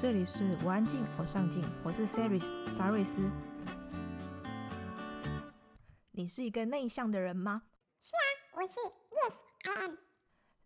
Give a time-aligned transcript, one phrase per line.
[0.00, 3.30] 这里是我安静，我上进，我是 Saris 沙瑞斯。
[6.12, 7.64] 你是一个内向的人吗？
[8.00, 8.24] 是啊，
[8.54, 8.80] 我是。
[9.10, 9.34] Yes,
[9.64, 9.96] I am。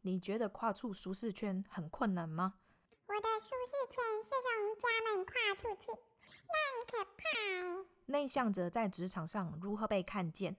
[0.03, 2.61] 你觉得跨出舒适圈很困难吗？
[3.09, 4.47] 我的舒适圈是从
[4.79, 5.91] 家门跨出去，
[6.47, 7.91] 那很可怕。
[8.07, 10.55] 内向者在职场上如何被看见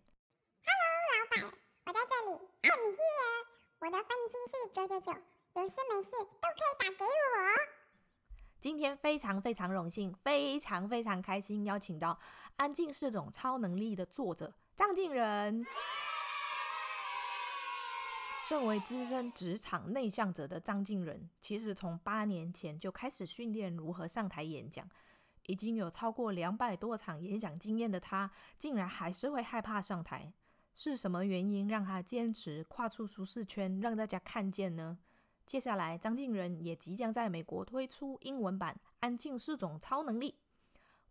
[0.66, 2.32] ？Hello，老板，我在这里。
[2.64, 3.46] I'm here。
[3.80, 7.75] 我的分机是九九九，有事没事都可以打给我。
[8.66, 12.14] 今天非常非常荣幸，非常非常开心，邀请到
[12.56, 15.64] 《安静是种超能力》的作者张瀞仁。
[18.44, 24.90] 身为资深职场内向者的张瀞仁，其实从八年前就开始训练如何上台演讲，
[25.46, 30.34] 已经有超过两百多场演讲经验的他，竟然还是会害怕上台。
[30.74, 34.98] 是什么原因让他坚持跨出舒适圈，让大家看见呢？
[35.46, 40.32] 接下来，张敬仁也即将在美国推出英文版《安静是种超能力》。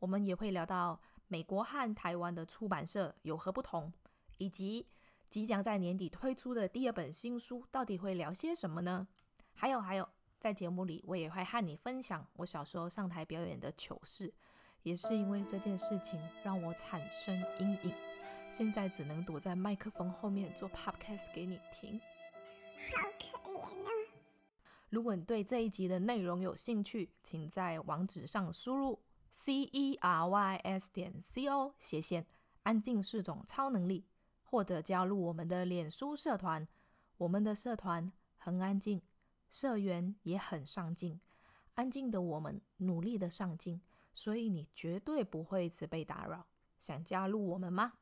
[0.01, 3.93] 我们也会聊到美国和台湾的出版社有何不同，
[4.39, 4.89] 以及
[5.31, 9.07] 即将在年底推出的第二本新书到底会聊些什么呢？
[9.55, 10.09] 还有还有，
[10.41, 14.35] 在节目里我也会和你分享我小时候上台表演的糗事，
[14.83, 17.95] 也是因为这件事情让我产生阴影，
[18.51, 22.01] 现在只能躲在麦克风后面做 podcast 给你听。
[24.95, 29.01] 如果你对这一集的内容有兴趣，请在网址上输入
[29.33, 32.25] c e r y s 点 c o 斜线
[32.63, 34.05] 安静是种超能力，
[34.45, 36.69] 或者加入我们的脸书社团。
[37.17, 39.03] 我们的社团很安静，
[39.51, 41.21] 社员也很上进。
[41.75, 43.81] 安静的我们努力的上进，
[44.13, 46.47] 所以你绝对不会一直被打扰。
[46.79, 47.95] 想加入我们吗？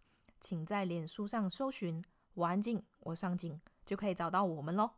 [0.42, 4.90] 请在脸书上搜寻“我安静，我上进”，就可以找到我们喽。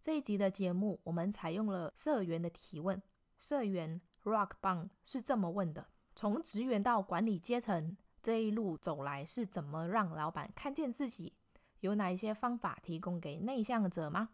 [0.00, 3.02] 这一集的节目，我们采用了社员的提问。
[3.38, 11.34] 社员 Rock 棒是这么问的：从职员到管理阶层，这一路走来是怎么让老板看见自己？
[11.80, 14.30] 有哪一些方法提供给内向者吗？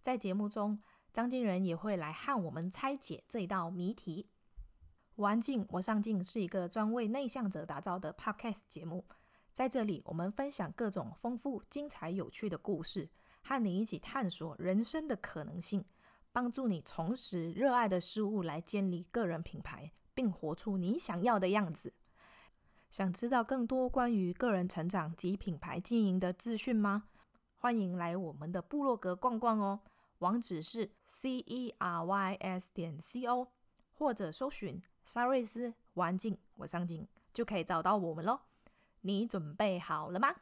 [0.00, 4.28] 在节目中，张金仁也会来和我们拆解这一道谜题。
[5.14, 9.04] 我安静，我上镜是一个专为内向者打造的 Podcast 节目，
[9.52, 13.10] 在这里我们分享各种丰富、精彩、有趣的故事。
[13.42, 15.84] 和你一起探索人生的可能性，
[16.32, 21.92] 帮助你重拾热爱的事物，来建立个人品牌，并活出你想要的样子。
[22.90, 27.04] 想知道更多关于个人成长及品牌经营的资讯吗？
[27.56, 29.80] 欢迎来我们的部落格逛逛哦，
[30.18, 33.48] 网址是 c e r y s 点 c o，
[33.92, 38.40] 或者搜寻沙瑞斯我安静我上镜，就可以找到我们喽。
[39.00, 40.34] 你准备好了吗？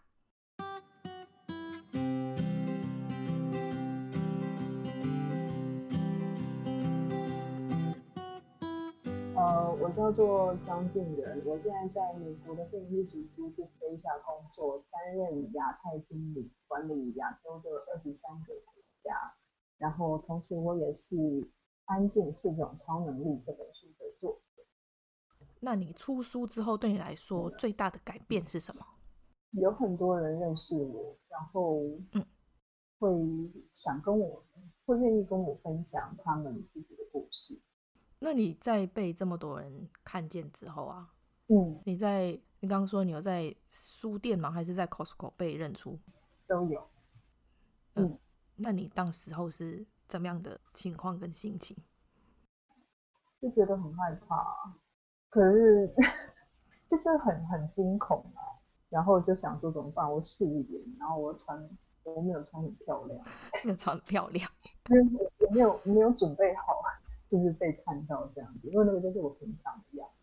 [9.71, 19.15] 呃，我叫做张瀞仁，我现在在美国的电力组织去飞下工作，担任亚太经理，管理亚洲的二十三个国家。
[19.79, 21.15] 然后同时我也是
[21.85, 24.65] 《安静是种超能力》这本书的作者。
[25.61, 28.85] 那你出书之后，对你来说最大的改变是什么？
[29.53, 31.81] 有很多人认识我，然后
[32.15, 32.27] 嗯，
[32.99, 33.09] 会
[33.73, 34.43] 想跟我，
[34.85, 37.20] 会愿意跟我分享他们自己的故事。
[38.23, 41.09] 那你在被这么多人看见之后啊，
[41.49, 44.51] 嗯，你在你刚刚说你有在书店吗？
[44.51, 45.99] 还是在 Costco 被认出？
[46.47, 46.87] 都有。
[47.95, 48.19] 嗯，嗯，
[48.57, 51.77] 那你当时候是怎么样的情况跟心情？
[53.41, 54.77] 就觉得很害怕，
[55.31, 55.91] 可是
[56.87, 58.61] 就是很很惊恐啊。
[58.91, 60.13] 然后就想说怎么办？
[60.13, 61.57] 我试一点，然后我穿
[62.03, 63.19] 我没有穿很漂亮，
[63.65, 64.51] 没有穿很漂亮，
[64.91, 65.05] 没有
[65.39, 66.83] 我没有没有准备好。
[67.31, 70.15] 就是被看到这样子，因为那个就是我平常的样子。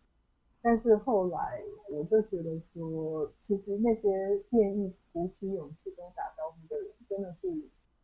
[0.60, 4.10] 但是后来我就觉得说，其实那些
[4.50, 7.48] 愿意鼓起勇气跟我打招呼的人，真的是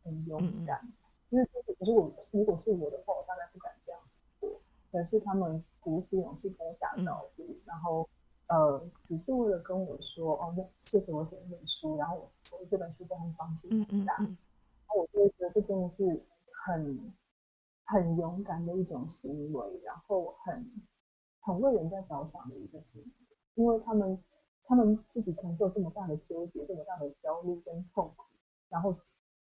[0.03, 0.79] 很勇敢。
[0.81, 0.93] 嗯嗯，
[1.29, 1.47] 因为
[1.79, 4.59] 如果如果是我的话，我当然不敢这样子做。
[4.91, 8.09] 可是他们鼓起勇气跟我打招呼，嗯、然后
[8.47, 14.15] 呃，只是为了跟我说哦，那谢谢我写这本书，然后我我这本书都很帮助很大。
[14.19, 14.37] 嗯嗯嗯，
[14.87, 16.23] 然后我就觉得这真的是
[16.65, 17.13] 很。
[17.85, 20.71] 很勇敢的一种行为，然后很
[21.41, 23.07] 很为人家着想的一个行为，
[23.53, 24.21] 因为他们
[24.63, 28.23] 他们自己承受这么大的纠结，这么大的焦虑跟痛苦，
[28.69, 28.95] 然后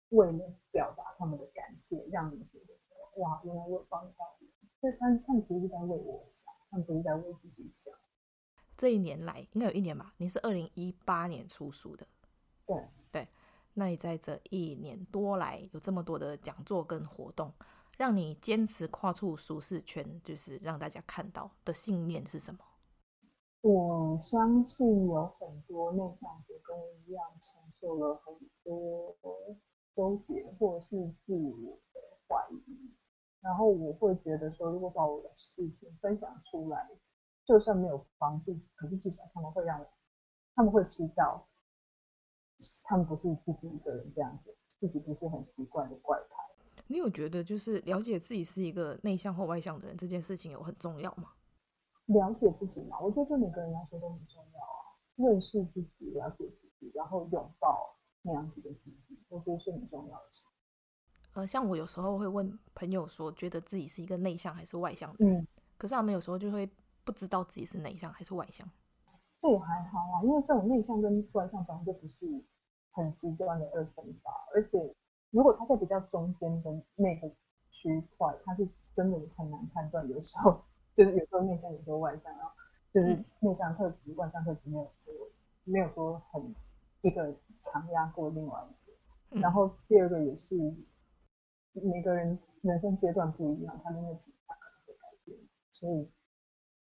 [0.09, 4.47] 为了表达他们的感谢，让你觉得说哇，原来我有帮到你，
[4.81, 7.93] 所以他们他们其实是在为我想，他们不是在为自己想。
[8.77, 10.13] 这一年来，应该有一年吧？
[10.17, 12.05] 你是二零一八年出书的，
[12.65, 12.75] 对
[13.11, 13.27] 对。
[13.77, 17.53] 那你在这一年多来有这么多的讲座跟活动？
[17.97, 22.59] 让你坚持跨出舒适圈，就是让大家看到的信念是什么？
[23.61, 28.33] 我相信有很多内向者跟我一样，承受了很
[28.63, 29.15] 多
[29.95, 30.95] 纠结或是
[31.25, 32.93] 自我的怀疑。
[33.41, 36.89] 然后我会觉得说，如果把我的事情分享出来，
[37.45, 39.83] 就算没有帮助，可是至少他们会让，
[40.55, 41.47] 他们会知道，
[42.83, 46.44] 他们不是自己一个人这样子，自己不是很奇怪的怪胎。
[46.87, 51.31] 你有觉得就是了解自己是一个内向或外向的人这件事情有很重要吗？
[52.05, 54.93] 了解自己嘛，我觉得对每个人来说都很重要啊。
[55.15, 60.43] 认识自己，了解自己，然后拥抱那样子的自己，我觉得是很重要的事。
[61.33, 65.47] 呃，像我有时候会问朋友说，觉得自己是一个内向还是外向的人，嗯，
[65.77, 66.69] 可是他们有时候就会
[67.03, 68.69] 不知道自己是内向还是外向。
[69.41, 72.25] 这也还好啊，因为这种内向跟外向本来就不是
[72.91, 74.95] 很极端的二分法，而且
[75.31, 77.29] 如果他在比较中间的那个
[77.71, 80.63] 区块，他是真的很难判断，有时候。
[80.95, 82.51] 就是有时候内向，有时候外向，然后
[82.93, 83.07] 就是
[83.41, 85.13] 内向特质、嗯、外向特质没有说
[85.65, 86.55] 没有说很
[87.01, 88.93] 一个强压过另外一个。
[89.31, 90.55] 嗯、然后第二个也是
[91.73, 95.37] 每个人人生阶段不一样，他的那个情况可能会改变，
[95.69, 96.09] 所以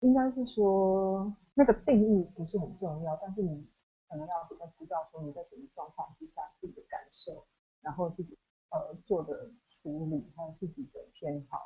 [0.01, 3.69] 应该是说那个定义不是很重要，但是你
[4.09, 7.47] 可能要比较知道说你在什么状况之下自己的感受，
[7.83, 8.39] 然后自己
[8.71, 11.59] 呃做的处理还有自己的偏好。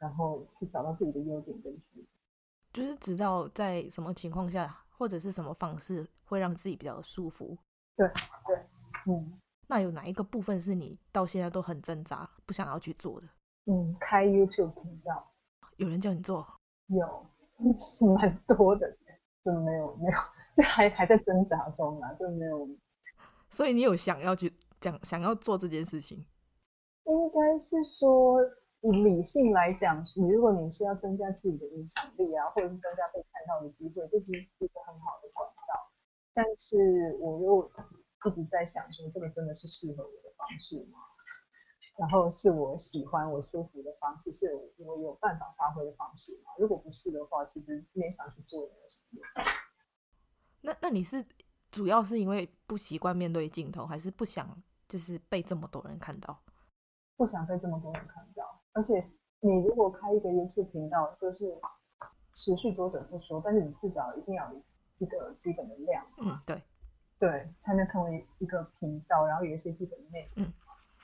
[0.00, 2.06] 然后去找到自己的优点跟缺点，
[2.72, 7.54] 就是知道在什么情况下或者是什么方式会让自己比较舒服。
[7.96, 8.08] 对
[8.46, 8.56] 对，
[9.12, 9.38] 嗯。
[9.66, 13.28] 那有哪一个部分是你到现在都很挣扎不想要去做的？
[13.66, 15.30] 嗯，开 YouTube 频道。
[15.76, 16.46] 有人叫你做？
[16.86, 17.26] 有，
[17.78, 18.96] 是 蛮多的，
[19.44, 20.18] 就没有没有，
[20.54, 22.66] 这还还在挣扎中啊，就没有。
[23.50, 24.50] 所以你有想要去
[24.80, 26.24] 讲想要做这件事情？
[27.04, 28.38] 应该是说。
[28.82, 34.24] 以理性来讲，你如果你是要增加自己的影响力啊，或者是增加被看到的机会，这是
[34.56, 35.92] 一个很好的管道。
[36.32, 37.70] 但是我又
[38.24, 40.98] 一直在想说，这个真的是适合我的方式吗？
[41.98, 44.46] 然后是我喜欢、我舒服的方式，是
[44.78, 46.52] 我有办法发挥的方式吗？
[46.58, 49.44] 如果不是的话，其实勉强去做也没有什么用。
[50.62, 51.22] 那那你是
[51.70, 56.36] 主要是因为不习惯面对镜头，还是不想就是被这么多人看到？
[57.16, 58.60] 不想被这么多人看到。
[58.72, 59.08] 而且
[59.38, 61.56] 你如果开一个 YouTube 频道，就是
[62.34, 64.60] 持续多久不说，但是你至少一定要有
[64.98, 66.60] 一个基本的量，嗯，对，
[67.20, 70.44] 对，才能成为一个频道，然后有一些基本的内容。
[70.44, 70.52] 嗯，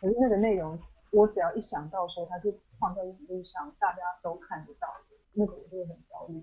[0.01, 0.77] 可是那个内容，
[1.13, 6.43] 我只要一想到说它是放在网络上，大家都看得到的，那个我就会很焦虑。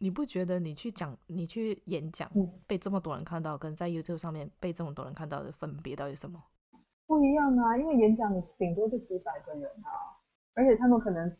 [0.00, 6.42] 你不觉得你去讲、你去演讲，嗯，被这么多人看到，跟在 YouTube 上面被这么多人看到的分别到底什么？
[7.06, 10.16] 不一样啊，因为演讲你顶多就几百个人啊。
[10.54, 11.36] 而且他们可能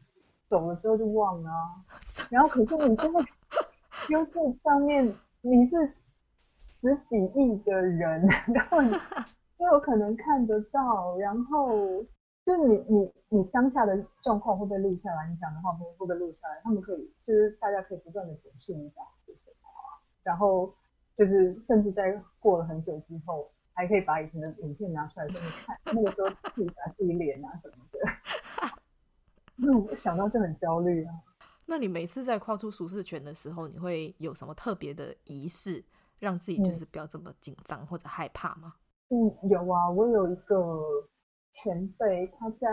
[0.47, 1.83] 走了之后就忘了，啊，
[2.31, 3.21] 然后可是你真的
[4.09, 5.77] YouTube 上面你是
[6.57, 8.91] 十几亿的人，然后你
[9.59, 12.05] 就有可能看得到，然后
[12.49, 16.59] 就是你你你当下的状况会被录下来，你讲的话会不会被录下来？
[16.65, 19.69] 他们可以就是大家可以不断的检视你讲的是什么，
[20.23, 20.75] 然后
[21.15, 27.99] 就是甚至在过了很久之后，还可以把以前的影片拿出来给你看，那个时候自己打自己脸啊什么的。
[29.57, 31.13] 那我想到就很焦虑啊。
[31.67, 35.85] 那你每次在跨出舒适圈的时候，你会有什么特别的仪式，
[36.19, 38.73] 让自己就是不要这么紧张或者害怕吗？
[39.11, 40.81] 嗯，有啊，我有一个
[41.63, 42.69] 前辈，他在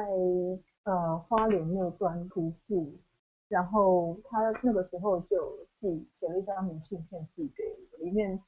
[0.83, 2.93] 呃花莲那段徒步，
[3.47, 8.41] 然后他那个时候就寄写了一张明信片寄给我，里面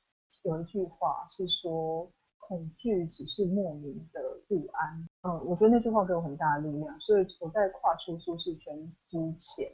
[0.44, 2.10] 有一句话是说。
[2.50, 5.06] 恐惧只是莫名的不安。
[5.24, 6.98] 嗯，我觉得那句话给我很大的力量。
[6.98, 8.74] 所以我在跨出舒适圈
[9.10, 9.70] 之前，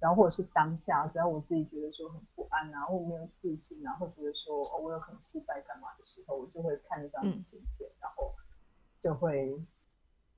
[0.00, 8.32] 然后或者是当下，只要我自己觉得说很不安啊，或没有自信，然后觉得说哦，我有可能失败干嘛的时候，我就会看那张明信片，嗯、然后
[9.00, 9.60] 就会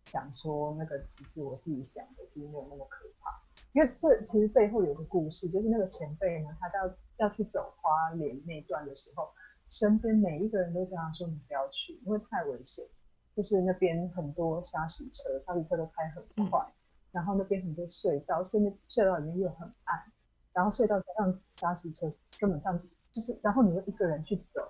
[0.06, 3.30] 想说那个只是我自己想的，其实没有那么可怕。
[3.72, 9.28] 因为这其实背后有个故事，就是那个前辈呢，他到要去走花莲那段的时候。
[9.68, 12.86] 身边每一个人都跟他说：“你不要去，因为太危险。
[13.34, 16.72] 就是那边很多砂石车，砂石车都开很快，嗯、
[17.10, 20.00] 然后那边很多隧道，所以那隧道里面又很暗，
[20.52, 22.06] 然后隧道加上砂石车，
[22.38, 24.62] 根本上就是，然后你又一个人去走，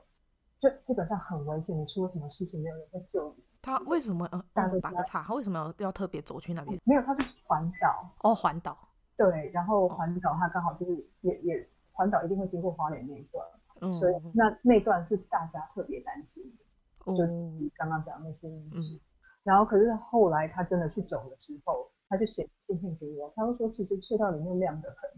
[0.59, 1.79] 就基本上很危险。
[1.79, 3.45] 你出了什么事情，没有人会救你。
[3.67, 4.25] 他为什么？
[4.31, 6.81] 呃，打个打个岔，他为什么要要特别走去那边？
[6.85, 8.09] 没有，他是环岛。
[8.23, 8.79] 哦，环岛。
[9.17, 13.45] 对，然后环岛他刚好就是也也环岛一定会经过花莲那一段。
[13.81, 18.95] 嗯、所以那那段是大家特别担心的，嗯、就是刚刚讲的那些因素。
[18.95, 19.01] 嗯、
[19.43, 25.11] 然后可是后来他真的去走了之后，他就写信片给我，他会说其实隧道里面亮得很，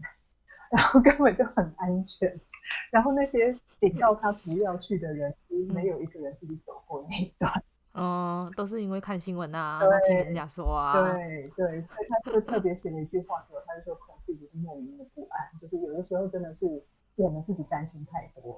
[0.71, 2.27] 然后根本就很安全，
[2.91, 5.31] 然后那些警告他不要去的人，
[5.71, 7.63] 没有一个人自己走过那一段。
[7.93, 10.93] 嗯，都是因为看新闻啊，听人家说啊。
[10.93, 16.83] 对对，所以他就特别写了一句话说，他就说恐惧就是莫名的不安，就是有的时候真的是
[17.15, 18.57] 我们自己担心太多。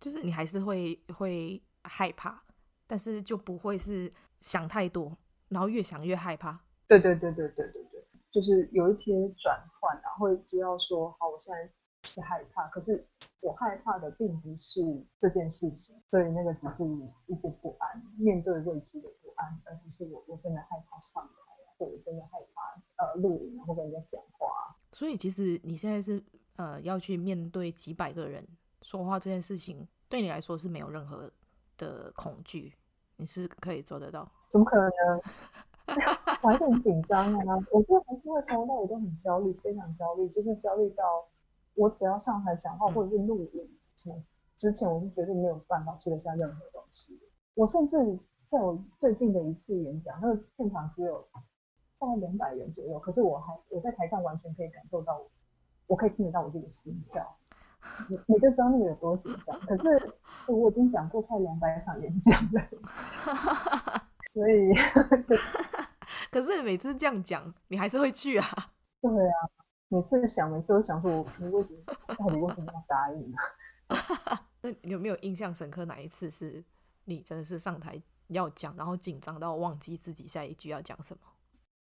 [0.00, 2.42] 就是你还是会会害怕，
[2.86, 5.16] 但是就不会是想太多，
[5.48, 6.60] 然后越想越害怕。
[6.86, 11.70] 对对对对对对对，就是有一天转换，然后会知道说，好，我现在
[12.04, 13.04] 是害怕，可是
[13.40, 14.80] 我害怕的并不是
[15.18, 16.84] 这件事情，所以那个只是
[17.26, 24.48] 一些不安，面对未知的不安，而不是我我真的害怕上台，或者真的害怕呃录影或跟人家讲话。
[24.92, 26.22] 所以其实你现在是
[26.56, 28.46] 呃要去面对几百个人
[28.82, 31.30] 说话这件事情，对你来说是没有任何
[31.76, 32.72] 的恐惧，
[33.16, 34.30] 你是可以做得到？
[34.50, 35.20] 怎么可能呢？
[36.42, 37.54] 我还是很紧张啊！
[37.70, 41.04] 我觉得还是会从头到尾都很焦虑，非常焦虑，就是焦虑到
[41.74, 43.68] 我只要上台讲话或者是录影，
[44.06, 44.24] 嗯，
[44.56, 47.18] 之前我是绝对没有办法吃得下任何东西。
[47.54, 47.96] 我甚至
[48.46, 51.26] 在我最近的一次演讲，那个现场只有
[51.98, 55.30] 大概两百人左右，可是我还我在台上完全可以感受到我，
[55.88, 57.36] 我可以听得到我自己的心跳，
[58.08, 59.58] 你你就知道那个有多紧张。
[59.60, 60.14] 可是
[60.52, 62.62] 我已经讲过快两百场演讲了。
[64.34, 64.74] 所以，
[66.30, 68.44] 可是每次这样讲，你还是会去啊？
[69.00, 69.48] 对啊，
[69.94, 71.82] 每次想，每次都想说，我你为什么
[72.18, 73.38] 到底为什么要答应呢？
[74.60, 76.64] 那你有没有印象深刻哪一次是
[77.04, 81.20] 你真的是上台要讲，然后紧张到忘记自己下一句要讲什么？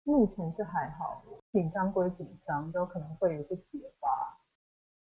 [0.05, 1.21] 目前是还好，
[1.51, 4.07] 紧张归紧张，都可能会有些结巴，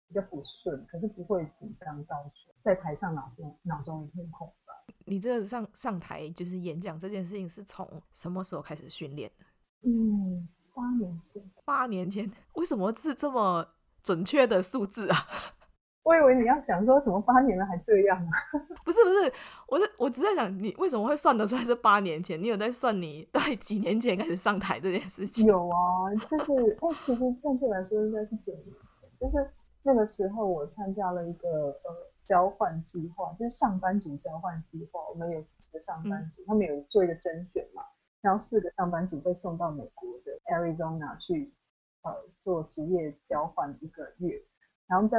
[0.09, 2.29] 比较不顺，可是不会紧张到
[2.61, 4.75] 在台上脑中脑中一片空白。
[5.05, 9.47] 你这个上上台就是演讲这件事情是从什么时候开始训练的？
[9.83, 11.43] 嗯，八年前。
[11.65, 13.67] 八年前，为什么是这么
[14.03, 15.17] 准确的数字啊？
[16.05, 18.31] 我以为你要讲说怎么八年了还这样啊？
[18.85, 19.33] 不是不是，
[19.67, 22.41] 我是我只在想你为什么会算得出来是八年前？
[22.41, 25.47] 你有在算你大概几年前开始上台这件事情？
[25.47, 28.65] 有啊，就是哎，其实正确来说应该是九年
[29.01, 29.51] 前，就是
[29.83, 32.13] 那个时候我参加了一个呃。
[32.27, 37.85] 交换计划就是上班族交换计划，我们有四个上班族，嗯、他们有做一个甄选嘛，
[38.27, 41.55] 然后四个上班族被送到美国的 Arizona 去，
[42.03, 44.43] 呃，做职业交换一个月，
[44.89, 45.19] 然后在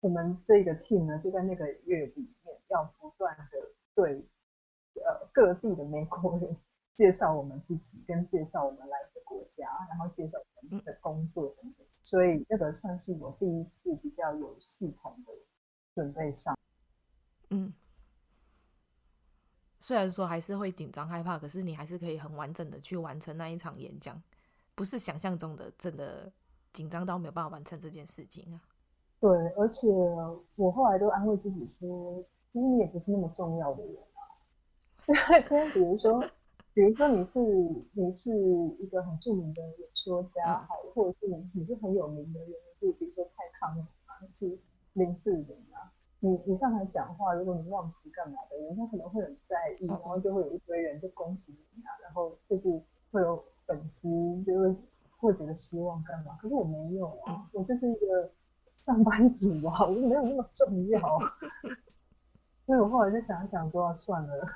[0.00, 3.44] 我们这个 team 呢，就在那个月里面要不断的
[3.94, 4.26] 对
[4.96, 6.56] 呃各地的美国人
[6.96, 15.32] 介绍我们自己，跟介绍我们来的国家，然后介绍我们的工作等等，所以那个算是我第一次比较有系统的。
[15.94, 16.58] 准备上，
[17.50, 17.70] 嗯，
[19.82, 24.22] 虽然说还是会紧张害怕，可是你还是可以很完整的去完成那一场演讲，
[24.76, 26.32] 不是想象中的真的
[26.72, 28.62] 紧张到没有办法完成这件事情啊。
[29.20, 29.88] 对，而且
[30.54, 34.22] 我后来都安慰自己说，其实你也不是那么重要的人啊。
[35.46, 36.24] 今天比如说，
[36.72, 37.40] 比如说你是
[37.92, 38.30] 你是
[38.78, 44.56] 一个很著名的演说家，好、嗯，或者是你你是很有名的人，就比如说蔡康永啊，是。
[44.94, 45.88] 林志玲啊，
[46.24, 54.08] 你你上台讲话，如果你忘词干嘛的，人家可能会很在意，然后就会有一堆人就攻击你啊，然后就是会有粉丝
[54.46, 54.76] 就会
[55.18, 56.38] 会觉得失望干嘛？
[56.40, 58.30] 可是我没有啊，我就是一个
[58.76, 61.00] 上班族啊，我就没有那么重要。
[62.66, 64.48] 所以我后来就想一想，说算了。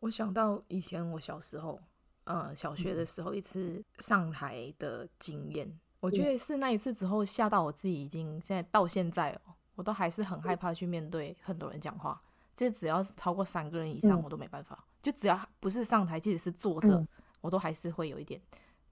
[0.00, 1.80] 我想到以前我小时候，
[2.24, 9.56] 呃，小学的时候一次上台的经验，我觉得是那一次之后吓到我自己，已经现在到现在哦。
[9.80, 12.20] 我都还是很害怕去面对很多人讲话，
[12.54, 14.84] 就只要是超过三个人以上，我都没办法。
[15.00, 17.02] 就只要不是上台，即使是坐着，
[17.40, 18.38] 我都还是会有一点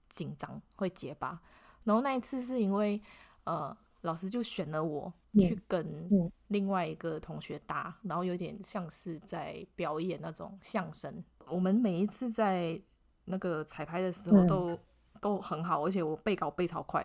[0.09, 1.39] 紧张，会结巴。
[1.85, 2.99] 然后那一次是因为，
[3.45, 11.23] 呃，老师就选了我去跟另外一个同学搭，然后有点像是在表演那种相声。
[11.51, 12.81] 我们每一次在
[13.27, 14.79] 那个彩排的时候都
[15.21, 17.05] 都很好，而且我背稿背超快。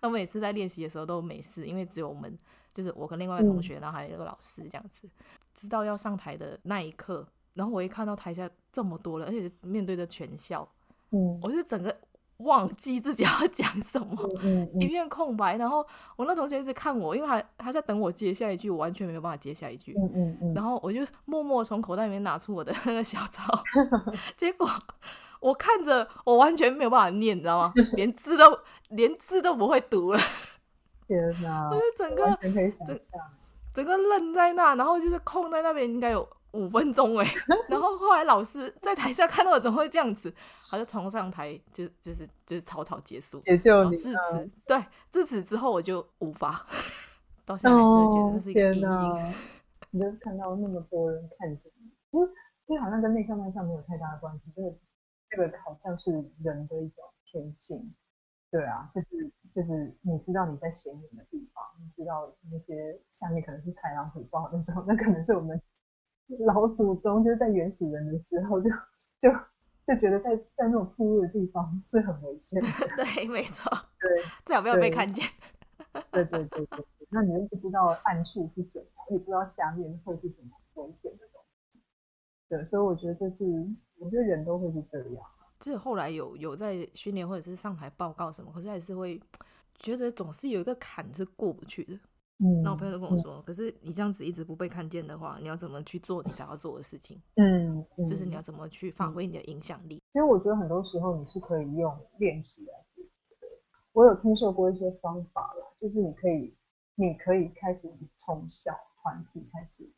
[0.00, 2.38] 那每次在练习的时候都没事，因为只有我们，
[2.72, 5.08] 就是我跟另外一个同学，然后还有一个老师这样子。
[5.54, 10.68] 知道要上台的那一刻，然后我一看到台下这么多人，而且面对着全校，
[11.10, 11.96] 嗯，我就整个
[12.38, 15.56] 忘记自己要讲什么，嗯嗯、一片空白。
[15.56, 15.86] 然后
[16.16, 19.94] 我那同学一直看我，因为他他在等我接下一句，我完全没有办法接下一句。
[20.54, 23.44] 然后我就默默从口袋里面拿出我的那个小抄，
[24.36, 24.68] 结果。
[25.40, 27.72] 我看着，我完全没有办法念，你知道吗？
[27.96, 30.18] 连字都连字都不会读了。
[31.06, 31.68] 天哪！
[31.70, 32.24] 我就整个
[32.86, 32.98] 整
[33.74, 37.26] 整个愣在那，然后就是空在那边，应该有五分钟哎，
[37.68, 40.32] 然后后来老师在台下看到我怎么会这样子，
[40.70, 43.96] 他就冲上台就就是就是草草结束，解救你。
[43.96, 46.64] 自此对，自此之后我就无法，
[47.44, 48.88] 到现在还是觉得那是一个阴影。
[48.88, 49.34] 哦、
[49.90, 52.32] 你就看到那么多人看着你，其实
[52.66, 54.72] 其实好像跟内向外向没有太大的关系，这个
[55.30, 57.94] 这个好像是人的一种天性。
[58.50, 59.08] 对啊，就是
[59.52, 65.60] 就是你知道你在显眼的地方，你知道那些下面可能是豺狼虎豹那种，那可能是我们
[66.46, 68.68] 老祖宗就是在原始人的时候就
[69.20, 69.30] 就
[69.86, 72.68] 就觉得在在那种暴露的地方是很危险的。
[72.96, 73.70] 对，没错。
[74.00, 74.10] 对，
[74.44, 75.24] 最好不要被看见。
[76.10, 81.80] 对对对对，那你又不知道暗处是什么，也不知道下面会是什么危险的东西。
[82.48, 83.44] 对，所以我觉得这是，
[83.98, 85.22] 我觉得人都会是这样。
[85.60, 89.20] 是后来有有在训练或者是上台报告什么，可是还是会
[89.78, 91.98] 觉得总是有一个坎是过不去的。
[92.38, 97.20] 嗯，那我朋友都跟我说，嗯、可是你这样子一直不被看见的话，你要怎么去做你想要做的事情？
[97.36, 100.02] 嗯，嗯就是你要怎么去发挥你的影响力？
[100.14, 103.46] 因为我觉得很多时候你是可以用练习来解决的。
[103.92, 106.54] 我有听说过一些方法啦，就是你可以
[106.96, 108.72] 你可以开始从小
[109.02, 109.88] 团体开始，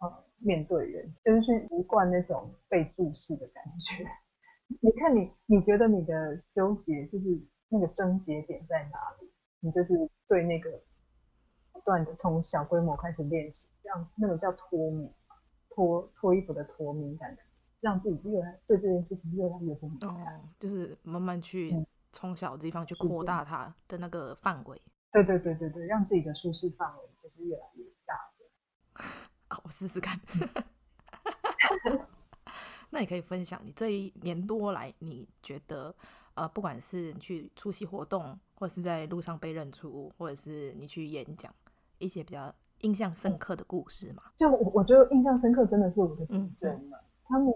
[0.00, 4.04] 呃，面对人，就是去习惯那种被注视的感觉。
[4.82, 9.30] 你看你，你觉得你的纠结就是那个症结点在哪里？
[9.60, 9.94] 你就是
[10.26, 10.87] 对那个不
[11.88, 15.10] 断的从小规模开始练习，这样那个叫脱敏，
[15.70, 17.34] 脱脱衣服的脱敏感，
[17.80, 21.74] 让自己越来对这件事情越来越不敏感，哦，就是慢慢去
[22.12, 24.78] 从小的地方去扩大它的那个范围。
[25.10, 28.14] 对对对对对，让自己的舒适范围就是越来越大。
[29.48, 30.20] 好，我试试看。
[32.90, 35.94] 那你可以分享你这一年多来，你觉得
[36.34, 41.50] 呃，不管是你去出席活动，或者是在路上被认出，或者是你去演讲，
[41.98, 44.22] 一些比较印象深刻的故事嘛？
[44.36, 46.92] 就我我觉得印象深刻真的是我的读者们，嗯、
[47.24, 47.52] 他们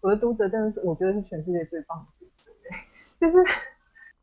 [0.00, 2.52] 我的读者真的是我觉得是全世界最棒的读者，
[3.20, 3.38] 就是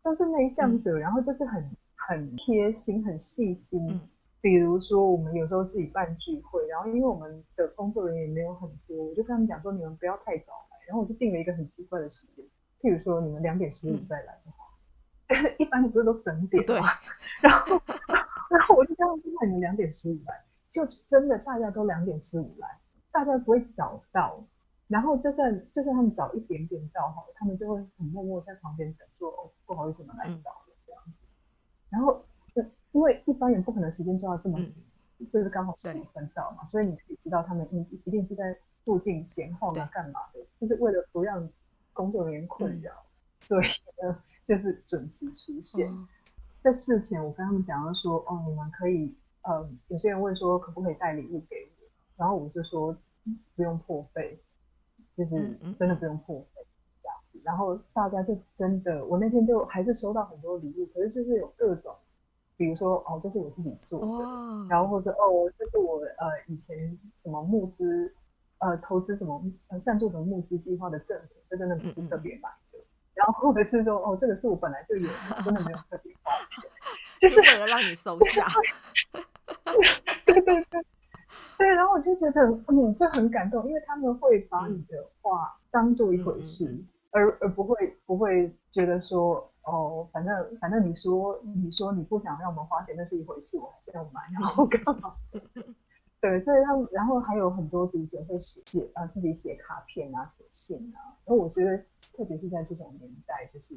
[0.01, 3.87] 都是内向者，嗯、然后就是很很贴心、很细心。
[3.89, 3.99] 嗯
[4.43, 10.77] 比如说，我们有时候自己办聚会，然后因为我们的工作人员也没有很多，我就跟他们讲说，你们不要太早来。
[10.85, 12.43] 然后我就定了一个很奇怪的时间，
[12.81, 14.65] 譬如说你们两点十五再来的话，
[15.27, 16.65] 嗯、 一般不是都整点吗？
[16.67, 16.75] 对。
[17.49, 17.81] 然后，
[18.57, 22.79] 然后我就这样说，那你们两点十五来，就真的大家都两点十五来，
[23.11, 24.43] 大家不会早到。
[24.87, 31.11] 然后就算就算他们早一点点到好了，他们就会很默默在旁边等，说哦，不好意思，我们来早了这样子。
[31.89, 32.23] 然后。
[32.91, 34.71] 因为一般人不可能时间抓到这么紧，
[35.17, 41.49] 嗯、就是刚好十五分到嘛，所以你可以知道他们一一定是在附近闲晃啊干嘛的，就是为了不让
[41.91, 43.67] 工作人员困扰，嗯、所以
[43.99, 45.89] 呢就是准时出现。
[45.89, 46.07] 嗯、
[46.63, 52.97] 在事前我跟他们讲了说，哦，你们可以，呃，有些人问说可不可以带礼物给我，然后我就说
[53.55, 54.41] 不用破费，
[55.17, 56.65] 就是真的不用破费
[57.01, 57.41] 这样子。
[57.43, 61.93] 然后大家就真的，我那天就还是收到很多礼物，可是就是有各种。
[62.55, 68.15] 比如说哦，这是我自己做的，哦、然后或者哦，这是我呃以前什么募资
[68.59, 72.49] 呃投资什么呃赞助什么募资计划的赠品，这真的不是特别买。
[72.49, 72.62] 嗯嗯，
[73.13, 76.63] 然后或者是说哦，这个是我本来就有的，真的没有特别花钱，
[77.19, 78.45] 就是为了让你收下。
[80.25, 80.85] 对对对
[81.57, 86.75] 对，然后我就觉得嗯，就很感动，因为他们会把你的话当做一回事，
[87.11, 89.49] 而而不会不会觉得说。
[89.65, 95.13] 哦，反正反正你说你说你不想让我们花钱，那是一回事，我还是要买，然后干嘛？
[96.23, 101.11] 对，所以他们然后还有很多读者会写写啊，自己写卡片啊，写信啊。
[101.25, 101.77] 然后我觉得，
[102.15, 103.75] 特别是在这种年代，就是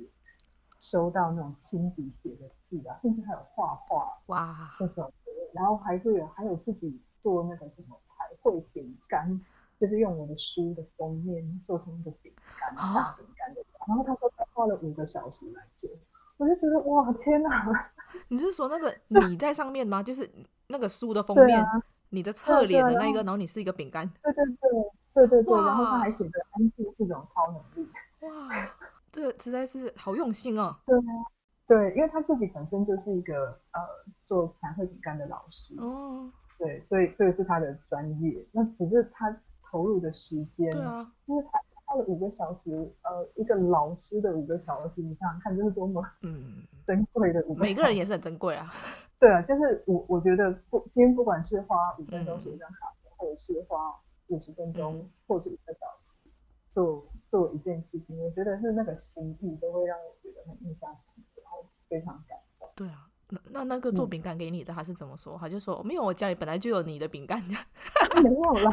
[0.78, 5.12] 收到那种亲笔写的字啊，甚至还有画画哇这种，
[5.52, 9.40] 然后还会有还有自己做那个什么彩绘饼干，
[9.80, 13.60] 就是用我的书的封面做成一个饼干大饼干的。
[13.88, 15.90] 然后他说他花了五个小时来做，
[16.36, 17.90] 我就觉得哇天哪！
[18.28, 18.94] 你是说那个
[19.28, 20.00] 你在上面吗？
[20.00, 20.30] 就是
[20.68, 21.82] 那个书的封面，啊、
[22.16, 24.08] 你的侧脸的那一个，然后你是一个饼干。
[24.22, 24.56] 对对对
[25.12, 27.88] 对对对，然后他还写着安静是种超能力。
[28.20, 28.74] 哇，
[29.12, 30.74] 这个实在是好用心哦。
[30.86, 30.98] 对
[31.66, 33.80] 对，因为他自己本身就是一个呃
[34.26, 38.42] 做彩绘饼干的老师哦，对，所以这个是他的专业。
[38.50, 39.30] 那只是他
[39.70, 41.60] 投入的时间，对啊，因为他。
[41.88, 47.60] 花了五个小时，呃，一个老师的五个小时，你想想看，这是多么嗯珍贵的五个。
[47.62, 48.72] 每个人也是很珍贵啊。
[49.18, 53.94] 对啊，就是我我觉得不，今天不管是花五分钟写一张卡片，嗯、或者是花
[54.28, 56.12] 五十分钟，嗯、或者一个小时
[56.70, 62.68] 做做一件事情，我觉得是那个心意都会让我觉得很印象深刻，然后非常感动。
[62.74, 65.36] 对啊，那那那个做饼干给你的，他是怎么说？
[65.38, 67.42] 他就说没有，我家里本来就有你的饼干。
[68.22, 68.70] 没有啦。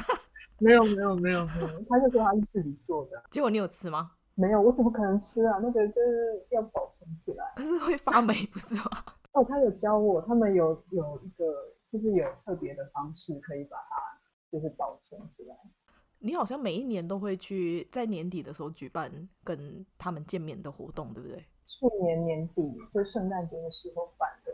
[0.60, 3.21] 没有没有没有没有，他就说他是自己做的。
[3.32, 4.12] 结果你有吃吗？
[4.35, 5.59] 没有，我怎么可能吃啊？
[5.61, 7.45] 那个就是要保存起来。
[7.55, 8.83] 可是会发霉，不是吗？
[9.33, 13.95] 哦，他有教我，他们有有一个，就是有特别的方式可以把它
[14.51, 15.55] 就是保存起来。
[16.19, 19.11] 你好像每一年都会去在年底的时候举办
[19.43, 21.37] 跟他们见面的活动，对不对？
[21.65, 22.61] 去年年底
[22.93, 24.53] 就圣诞节的时候办的，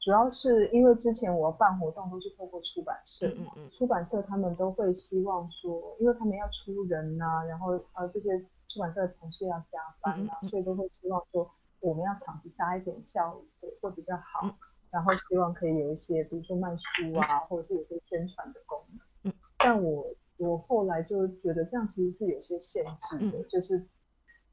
[0.00, 8.28] 主要是因为之前我办活动都是透过出版社，嗯嗯嗯，出版社他们都会希望说，因为他们要出人呐、啊，然后呃这些
[8.76, 14.54] 出版社的同事要加班啊，所以都会希望说我们要场地大一点，效果会比较好，嗯、
[14.90, 18.78] 然后希望可以有一些比如说卖书啊，或者是有些宣传的功
[19.22, 20.14] 能，嗯、但我。
[20.38, 23.86] 我后来就觉得这样其实是有些限制的，嗯、就是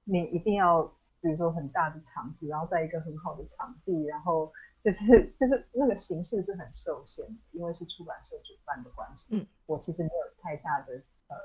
[0.05, 0.81] 你一定要，
[1.19, 4.49] 比如说很大的场子，然后在一个很好的场地，然后
[4.81, 9.27] 就是就是那个形式是很受限的，因为是出版社主办的关系。
[9.35, 10.93] 嗯，我其实没有太大的
[11.27, 11.35] 呃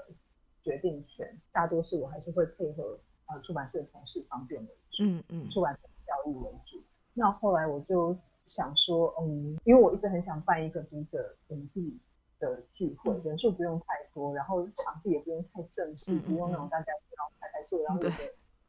[0.63, 5.03] 决定权，大多数我还是会配合呃出版社的同事方便为主。
[5.03, 6.83] 嗯嗯，出版社的教育为主。
[7.15, 11.99] 那后来我就想说，嗯，因为我一直很想办一个读者我们自己。
[12.41, 18.15] 的聚会人数不用太多，然后场地也不用太正式，嗯、不用那种大家然后排排坐，然后有个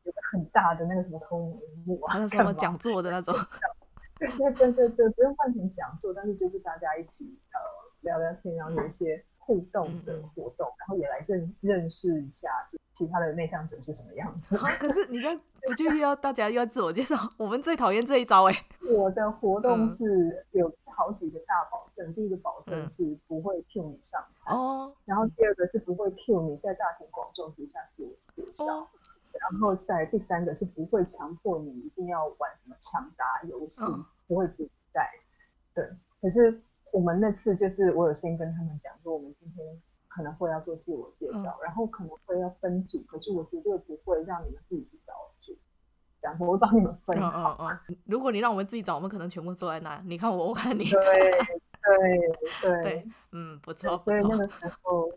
[0.06, 3.32] 有个很大的那个什么投影幕啊，什么讲座的那种。
[4.18, 7.60] 对对对对对，不用换成讲座，但是就是大家一起呃
[8.02, 12.48] 聊聊天，然后有一些互动的活动，嗯、然后也来认认识一下
[12.94, 14.56] 其他的内向者是什么样子。
[14.78, 17.16] 可是你这样不就又要大家又要自我介绍？
[17.36, 18.54] 我们最讨厌这一招哎。
[18.96, 28.88] 我的活动是有好几个大保证，第一个保证是不会 cue 你上台，哦，然后第二个是不会 cue 你在大庭广众之下自我介绍，
[29.40, 33.82] 然后在第三个是不会强迫你一定要玩什么抢答游戏，
[34.28, 35.10] 不会比赛。
[35.74, 35.90] 对，
[36.22, 45.56] 可是我们那次就是我有先跟他们讲说，我们今天可能会要做自我介绍，然后可能会要分组，可是我绝对不会让你们自己去找组。
[46.22, 47.18] 然后我会帮你们分。
[47.18, 47.98] 嗯嗯嗯。
[48.06, 50.02] 如果你让我们自己找，我们可能全部坐在那。
[50.06, 50.84] 你看我，我看你。
[50.92, 51.32] 对
[51.82, 52.20] 对
[52.62, 53.08] 对对。
[53.32, 53.98] 嗯，不错。
[54.04, 55.10] 所以那个时候，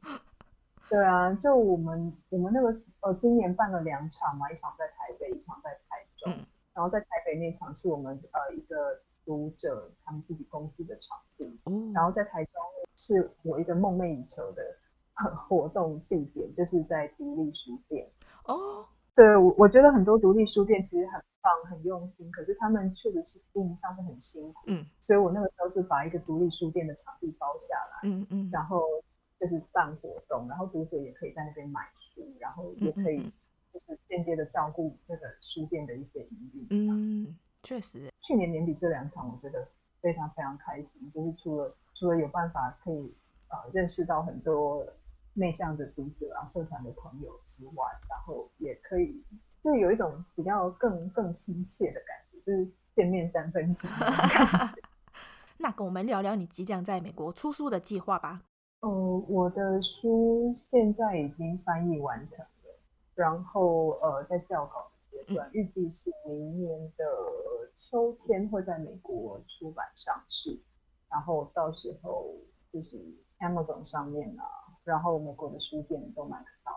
[0.89, 6.33] 对啊，就我们我们那个呃，今年办了两场嘛，一场在台北，一场在台中。
[6.33, 6.47] 嗯。
[6.73, 11.59] 然后在台北那场是我们呃一个读者他们自己公司的场地。
[11.65, 11.91] 哦。
[11.95, 12.55] 然后在台中
[12.97, 14.63] 是我一个梦寐以求的
[15.49, 18.09] 活动地点，就是在独立书店。
[18.45, 18.87] 哦。
[19.15, 24.61] 对，我我觉得很多独立书店其实很棒，很用心，可是他们确实是经营上是很辛苦。
[24.69, 28.81] 嗯，所以我那个时候是把一个独立书店的场地包下来，嗯嗯，然后
[29.39, 33.31] 就是办活动，然后读者也可以在那边买书，然后也可以
[33.71, 36.67] 就是间接的照顾那个书店的一些营运。
[36.71, 39.67] 嗯，确实，去年年底这两场我觉得
[40.01, 43.15] 非常非常开心，就是除了除了有办法可以
[43.49, 44.87] 呃认识到很多。
[45.35, 49.25] 内向的读者啊，社团的朋友之外，然后也可以，
[49.65, 53.89] 就有一种比较更更亲切的感觉，就是见面三分情。
[55.57, 58.43] 那跟我们聊聊你即将在美国出书的计划吧。
[58.81, 58.91] 呃，
[59.27, 62.79] 我的书现在已经翻译完成了，
[63.15, 67.05] 然后呃，在校稿的阶段，预计是明年的
[67.79, 70.59] 秋天会在美国出版上市，
[71.09, 72.35] 然后到时候
[72.73, 72.97] 就是
[73.39, 74.45] Amazon 上面啊。
[74.85, 76.73] 然后美国的书店都买得到，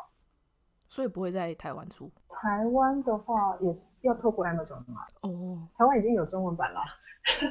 [0.88, 2.12] 所以不会在台湾出。
[2.30, 5.02] 台湾的话也是要透过 Amazon 买。
[5.22, 6.82] 哦，台湾已经有中文版了。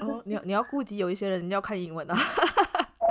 [0.01, 2.15] 哦，你要你要顾及有一些人要看英文啊。
[2.15, 3.09] 哦，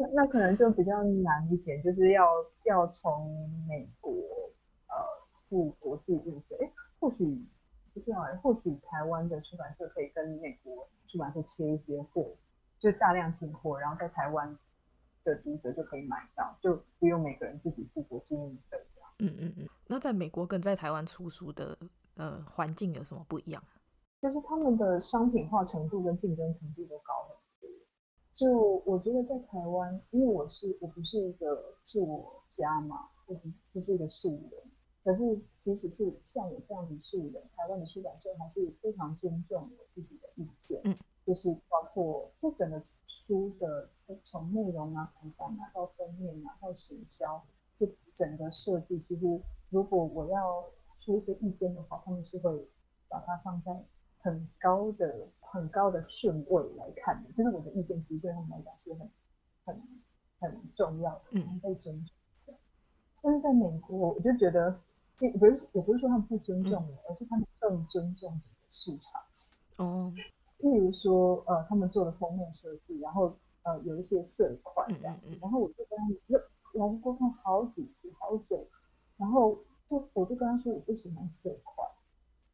[0.00, 2.26] 那那可能就比较难一点，就是要
[2.64, 3.30] 要从
[3.68, 4.10] 美国
[4.88, 4.96] 呃
[5.48, 6.56] 付国际运费。
[7.00, 7.24] 或许
[7.94, 12.36] 不知道，或许台湾的出版社可以跟美国出版社切一些货，
[12.78, 14.56] 就大量进货，然后在台湾。
[15.22, 19.10] 的读者就可以买到，就不用每个人自己付国际运费这样。
[19.18, 19.68] 嗯嗯嗯。
[19.86, 21.76] 那在美国跟在台湾出书的
[22.16, 23.62] 呃环境有什么不一样？
[24.22, 27.70] 就是他们的商品化程度跟竞争程度都高很多。
[28.34, 33.42] 就我觉得在台湾，因为我是我不是一个作家嘛，我是
[33.74, 34.69] 就是一个素人。
[35.02, 40.80] 可是即使是像我这样子素人，台湾的出版社还是非常尊重我自己的意见。
[40.84, 40.96] 嗯。
[41.26, 43.88] 就是包括就整个书的
[44.24, 47.40] 从内容啊、排版啊到封面啊到行销，
[47.78, 50.64] 就整个设计，其实如果我要
[50.98, 52.66] 出一些意见的话，他们是会
[53.08, 53.84] 把它放在
[54.18, 57.30] 很高的、很高的顺位来看的。
[57.32, 59.08] 就是我的意见，其实对他们来讲是很、
[59.64, 59.82] 很、
[60.40, 62.14] 很重要的，很被尊重
[62.46, 62.54] 的。
[63.22, 64.80] 但是在美国，我就觉得，
[65.20, 69.22] 也不是也不是说他们不尊重我，而是他们更尊重整个市场。
[69.78, 70.12] 哦。
[70.58, 76.36] 例如说，呃，他们做的封面设计，然后呃有一些色块这样子，然后我就跟他们，就
[76.78, 78.66] 来回沟通好几次，好久。
[79.16, 81.84] 然后就我就跟他说我不喜欢色块，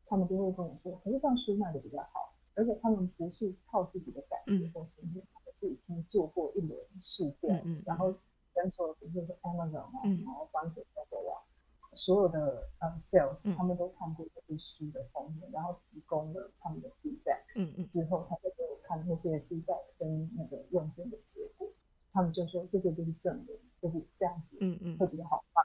[0.06, 8.14] 他们就会跟我说，可是这样书卖的比较好，而且他们不是靠自己的感觉或经验，而是已经做过一轮试调，嗯、然后
[8.54, 11.42] 跟所有比如说 Amazon 啊，嗯、然后帮着包括网
[12.06, 21.68] 所有的呃 sales，他们都看过这些书的封面，然后提供了他们的 feedback，嗯嗯，之后他就给我看那些 feedback 跟那个问卷的结果，
[22.12, 25.62] 他们就说这些就是证明，就是这样子，嗯嗯，会比较好卖。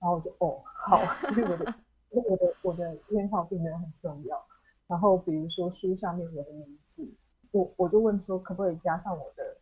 [0.00, 1.74] 然后我就哦好， 其实我的
[2.10, 4.44] 我的我的偏好并没有很重要。
[4.88, 7.08] 然后比如说书上面我的名字，
[7.52, 9.56] 我我就问说可不可以加上我的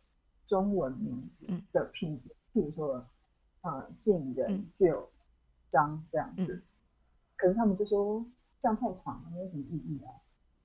[0.47, 3.05] 中文名字的拼音，譬如说
[3.61, 5.07] 啊静人就
[5.75, 6.63] 张这样子。
[7.35, 8.25] 可是他们就说
[8.61, 10.09] 这样太长了，没有什么意义啊。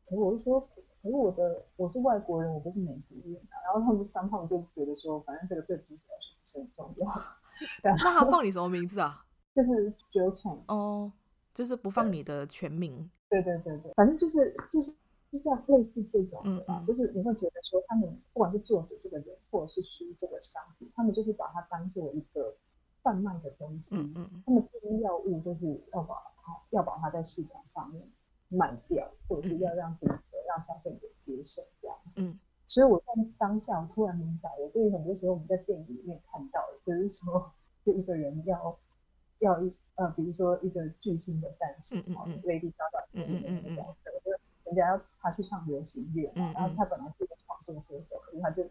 [0.07, 0.61] 可是我就说，
[1.03, 3.59] 可是我的我是外国人，我不是美国人啊。
[3.65, 7.09] 然后他们三胖就觉得说，反正这个对读者来说不是很重要。
[7.83, 9.27] 那他放你什么名字啊？
[9.55, 11.13] 就是 Jill Chen 哦，
[11.53, 13.11] 就是不放你的全名。
[13.29, 14.93] 对对对对，反正就是就是
[15.31, 22.57] 就是像类似这种的吧，嗯嗯，就是你会觉得说他们不管是作者这个人，或者是书这个商品，他们就是把它当做一个
[23.03, 23.85] 贩卖的东西。
[23.91, 28.09] 嗯嗯，他们第一要务就是要把它要把它在市场上面
[28.49, 32.21] 卖掉，或者是要让读者、嗯、让消费者接受这样子。
[32.21, 33.07] 嗯，所以我在
[33.39, 37.53] 当下我突然明白，我对于很多时候我们在电影里面看到的，就是说
[37.85, 38.79] 就一个人要。
[39.41, 44.31] 要一呃，比如说一个巨星的诞生，好，Lady Gaga 这样的角色，就
[44.65, 48.63] 人家要他去唱流行乐嘛，然后他本来是一个创作歌手，可是他就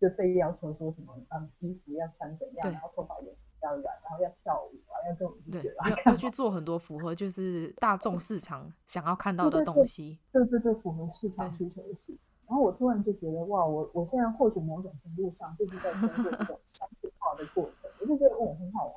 [0.00, 5.60] 就被要求说什么，嗯，衣服要穿怎样，然后头发也要远，然后要跳舞啊，要跟我们对，
[6.06, 12.18] 要去做很多符合就是大众市场想要看到的东西，对对对，符合市场需求的事情。
[12.46, 18.94] 然后我突然就觉得，哇，我我现在或许某种程度上就是在经历这种商品化的过程，我就觉得哦，很好玩。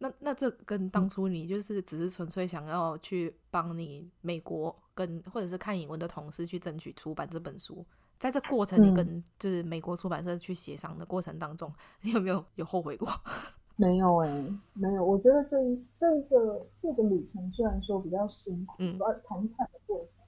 [0.00, 7.84] 那那这跟当初你就是只是纯粹想要去帮你美国跟或者是看英文的同事去争取出版这本书，
[8.18, 13.08] 在这过程你跟就是美国出版社去协商的过程当中，你有没有有后悔过？
[13.76, 15.04] 没有哎、欸，没有。
[15.04, 15.56] 我觉得这
[15.94, 20.24] 这个这个旅程虽然说比较辛苦，嗯，谈判的过程，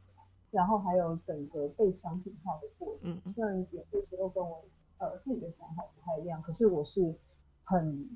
[0.51, 4.65] 然后还有整个被商品化的过程，嗯，虽然有些时候跟我
[4.99, 7.15] 呃自己的想法不太一样，可是我是
[7.65, 8.09] 很。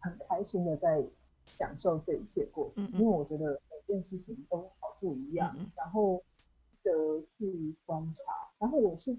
[0.00, 1.04] 很开心的在
[1.44, 6.22] 享受这一切过程，因为我觉得每件事情都好不一样，然后
[6.90, 9.18] 的去观察，然后我是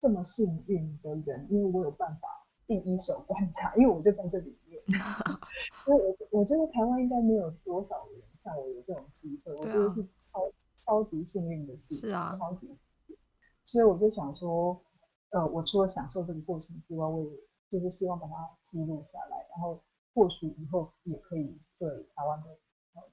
[0.00, 4.82] 这么幸运的人，因为我有办法第一手观察，因为我就在这里面，
[5.84, 10.50] 所以我我觉得台湾应该没有多少人像我有这种机会，我觉得是超
[10.84, 12.76] 超级幸运的事，是啊，超级幸
[13.08, 13.16] 运，
[13.64, 14.80] 所以我就想说，
[15.30, 17.30] 呃，我除了享受这个过程之外，我也
[17.70, 19.80] 就是希望把它记录下来，然后。
[20.14, 22.46] 或许以后也可以对台湾的，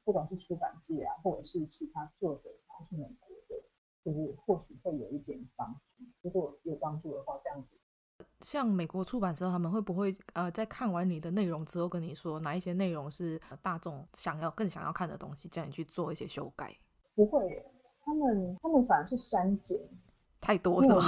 [0.04, 3.25] 不管是出版界啊，或者是其他作者想去美国的，
[4.06, 6.06] 就是或许会有一点帮助。
[6.22, 7.70] 如果有帮助的话，这样子。
[8.41, 16.74] 像美国出版社他们会不会呃，在看完你的内容之后，跟你说哪一些内容是大众想要更想要看的东西，叫你去做一些修改？
[17.15, 17.65] 不会，
[18.04, 19.80] 他们他们反而是删减
[20.39, 21.02] 太多是吗？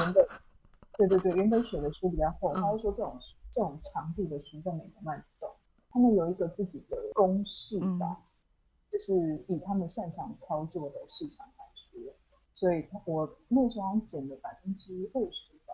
[0.98, 3.20] 对对对，原本选的书比较厚，他会说这种
[3.52, 5.56] 这种长度的书在美国卖不动。
[5.90, 11.48] 他们有一个自己的公式吧，嗯、就是以他们擅长操作的市场
[12.58, 15.74] 所以我那时候减了百分之二十吧，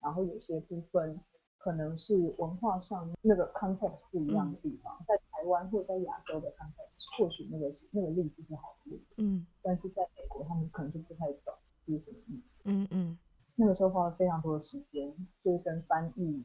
[0.00, 1.20] 然后有些部分
[1.58, 11.52] 可能是文化上那个 context 不一样的地方，嗯、在台湾或在亚洲的 context，或许那个是那个例子是好的例子，嗯，但是在美国他们可能就不太懂
[11.84, 13.18] 这是什么意思，嗯嗯，
[13.56, 16.44] 那个时候花了非常多的时间，就是跟翻译。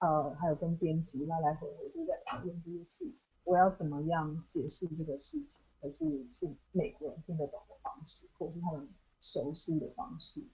[0.00, 8.86] 呃，还有跟编辑来来回回就是在讨论这些事情，我要怎么样解释这个事情，可是是美国人听得懂的方式，或是他们
[9.24, 10.44] 熟悉的方式。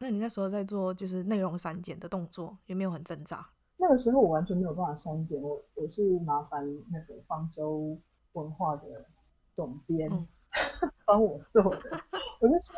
[0.00, 3.48] 那你那时候在做就是内容删减的动作，有没有很挣扎？
[3.76, 7.96] 那个时候我完全没有办法删减，我我是麻烦那个方舟
[8.32, 9.06] 文化的
[9.54, 10.10] 总编
[11.06, 12.00] 帮、嗯、 我做的。
[12.40, 12.74] 我就说，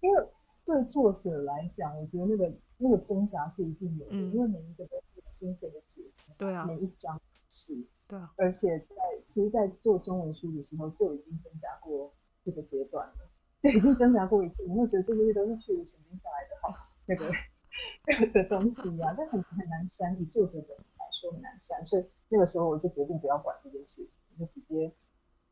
[0.00, 0.28] 因为
[0.66, 5.12] 对作者来讲，我觉得那个那个挣扎是一定有的，嗯、因为每一个都是。
[5.32, 7.74] 新鲜的解释，对啊，每一章是，
[8.06, 8.94] 对啊，而且在
[9.26, 12.12] 其实，在做中文书的时候就已经挣扎过
[12.44, 13.14] 这个阶段了，
[13.62, 14.62] 就已经挣扎过一次。
[14.64, 16.74] 你会觉得这些都是去沉淀下来的好
[17.06, 17.30] 那个
[18.32, 24.92] 的东西呀、啊，这很很难删，以作者本人来说很难删，所以那个时候我就决定不要管这件事情，就直接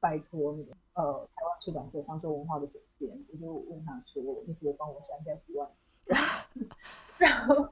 [0.00, 5.70] 拜托那个呃台湾出版社方舟文化的总编，我就问他说，你可不可以帮我删掉几万？
[7.18, 7.68] 然后，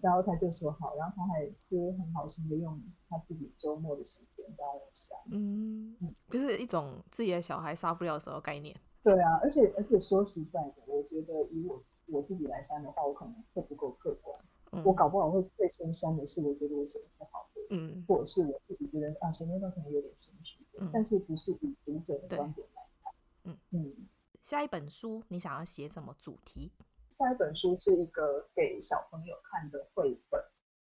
[0.00, 5.16] 然后他就说好，然后他还就是很好心的用他自己周末的时间帮我删。
[5.30, 5.96] 嗯，
[6.28, 8.76] 就是一种自己的小孩杀不了的时候概念。
[9.02, 14.38] 对啊，而且而且说实在的，我觉得以我我自己来删的话，我可能会不够客观。
[14.70, 23.12] 嗯、我搞不好会最先删的是，我觉得我写的不好的，嗯，或者是我自己觉得啊，写那段可能有点情绪，嗯，但是不是以读者的观点来看，
[23.44, 24.08] 嗯嗯。
[24.40, 26.72] 下一本书你想要写什么主题？
[27.18, 30.40] 下一本书是一个给小朋友看的绘本，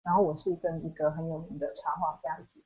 [0.02, 2.62] 然后我是跟一个很有名的插画家一起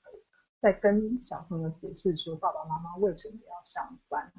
[0.60, 4.32] 在跟小朋友解释说爸爸妈妈为什么要上班。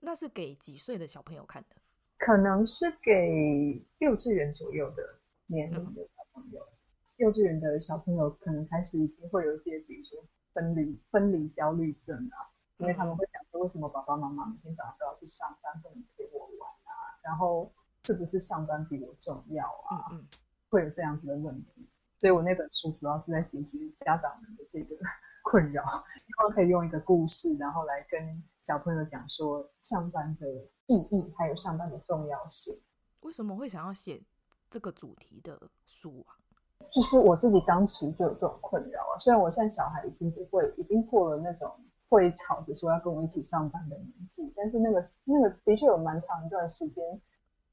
[0.00, 1.76] 那是给几岁的小朋友看的？
[2.18, 5.02] 可能是给幼稚园左右的
[5.46, 6.60] 年龄的小朋友。
[6.60, 6.74] 嗯、
[7.16, 17.18] 幼稚园的小朋友可能开始已经会有一些，比如说分离分离焦虑症啊，因为他们会想说，为什么爸爸妈妈每天早上都要去上班，不能陪我玩啊？
[17.22, 17.72] 然后。
[18.04, 20.08] 是不是上班比我重要啊？
[20.12, 20.28] 嗯嗯，
[20.70, 21.86] 会有这样子的问题，
[22.18, 23.68] 所以我那本书主要是在解决
[24.00, 24.96] 家长们的这个
[25.50, 25.82] 困扰，
[26.18, 30.46] 希望可以用一个故事，然后来跟小朋友讲说上班的
[30.86, 32.78] 意义，还有上班的重要性。
[33.20, 34.20] 为什么会想要写
[34.68, 36.36] 这个主题的书啊？
[36.92, 39.16] 就是我自己当时就有这种困扰啊。
[39.18, 41.72] 虽然我现在小孩已经不会，已经过了那种
[42.08, 47.02] 会吵着说要跟我一起上班的年纪，但是那个那个的确有蛮长一段时间。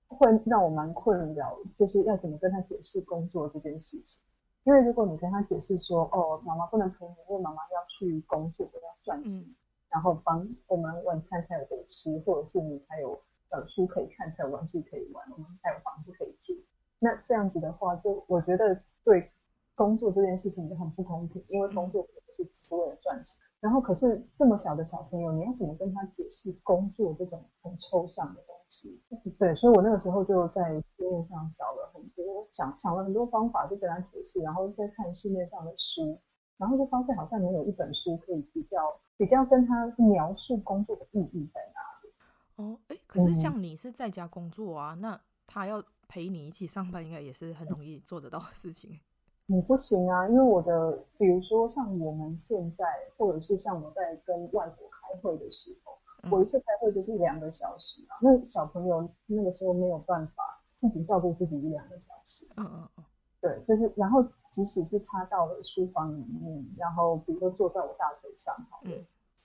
[0.08, 4.22] 会让我蛮困扰，就是要怎么跟他解释工作这件事情。
[4.66, 9.56] 因为如果你跟他解释说，哦，妈妈不能陪你，因为妈妈要去工作，要赚钱，嗯、
[9.90, 16.54] 然后帮我们晚餐才有得吃，或者是你才有呃书可以看，才有玩具可以玩，我们才有房子可以住。
[16.98, 19.32] 那这样子的话，就我觉得对
[19.76, 23.38] 工作这件事情就很不公平，因为工作不是只是为了赚钱。
[23.60, 29.02] 然后，可是这么小的小朋友，你要怎么跟他解释工作这种很抽象的东西？
[29.40, 36.20] 对，所以我那个时候就在市面上找了很多，想想了很多方法，就跟他解释，然后再看市面上的书，
[36.58, 38.78] 然后就发现好像没有一本书可以比较
[39.18, 42.14] 比较跟他描述工作的意义在哪里。
[42.58, 49.00] 哦，哎，可是像你是在家工作啊，嗯、那他要陪你一起上班，应该也是很容易做得到的事情。
[49.48, 52.86] 你不行啊，因为我的，比如说像我们现在，
[53.18, 58.18] 或者是像我在跟外国开会的时候，嗯、我一次开会就是两个小时啊。
[58.22, 62.48] 那小朋友那个时候没有办法自己照顾自己一两个小时。
[62.58, 63.04] 嗯嗯嗯。
[63.40, 68.56] 对，就是然后即使是他到了书房里面，然后比如说坐在我大腿上，
[68.86, 68.94] 嗯，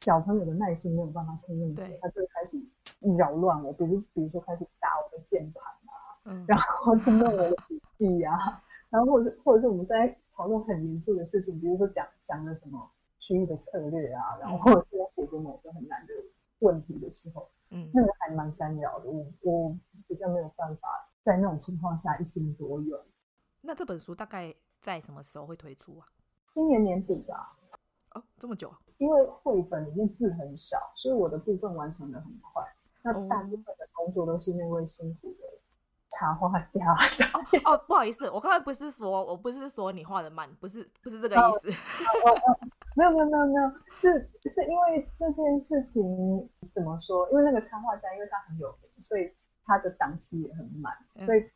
[0.00, 2.56] 小朋友的耐心没有办法撑那么久，他就会开始
[3.18, 8.62] 扰乱我，比如比如说开始打我的键盘啊，嗯，然后弄我的笔记啊。
[8.90, 16.12] 然后或者是或者是我们在讨论很严肃的事情，比如说讲讲了什么区域的策略啊，然后或者是要解决某个很难的
[16.58, 19.08] 问题的时候，嗯，那个还蛮干扰的。
[19.08, 23.00] 我我比较没有办法在那种情况下一心多用。
[23.60, 26.06] 那这本书大概在什么时候会推出啊？
[26.54, 27.56] 今年年底吧。
[28.14, 28.74] 哦，这么久？
[28.98, 32.64] 因为绘本里面字很少，所以我的部分完成的很快。
[33.02, 35.59] 那大部分的工作都是那位辛苦的。
[36.10, 36.84] 插画家
[37.32, 41.70] 哦，哦，不好意思，我刚才不是说，我不是说你画的慢，不是，不是这个意思。
[42.26, 42.58] 哦哦哦，
[42.96, 46.02] 没有没有没有没有，是是因为这件事情
[46.74, 47.30] 怎么说？
[47.30, 49.32] 因为那个插画家，因为他很有名，所以
[49.64, 51.48] 他的档期也很满，嗯、所以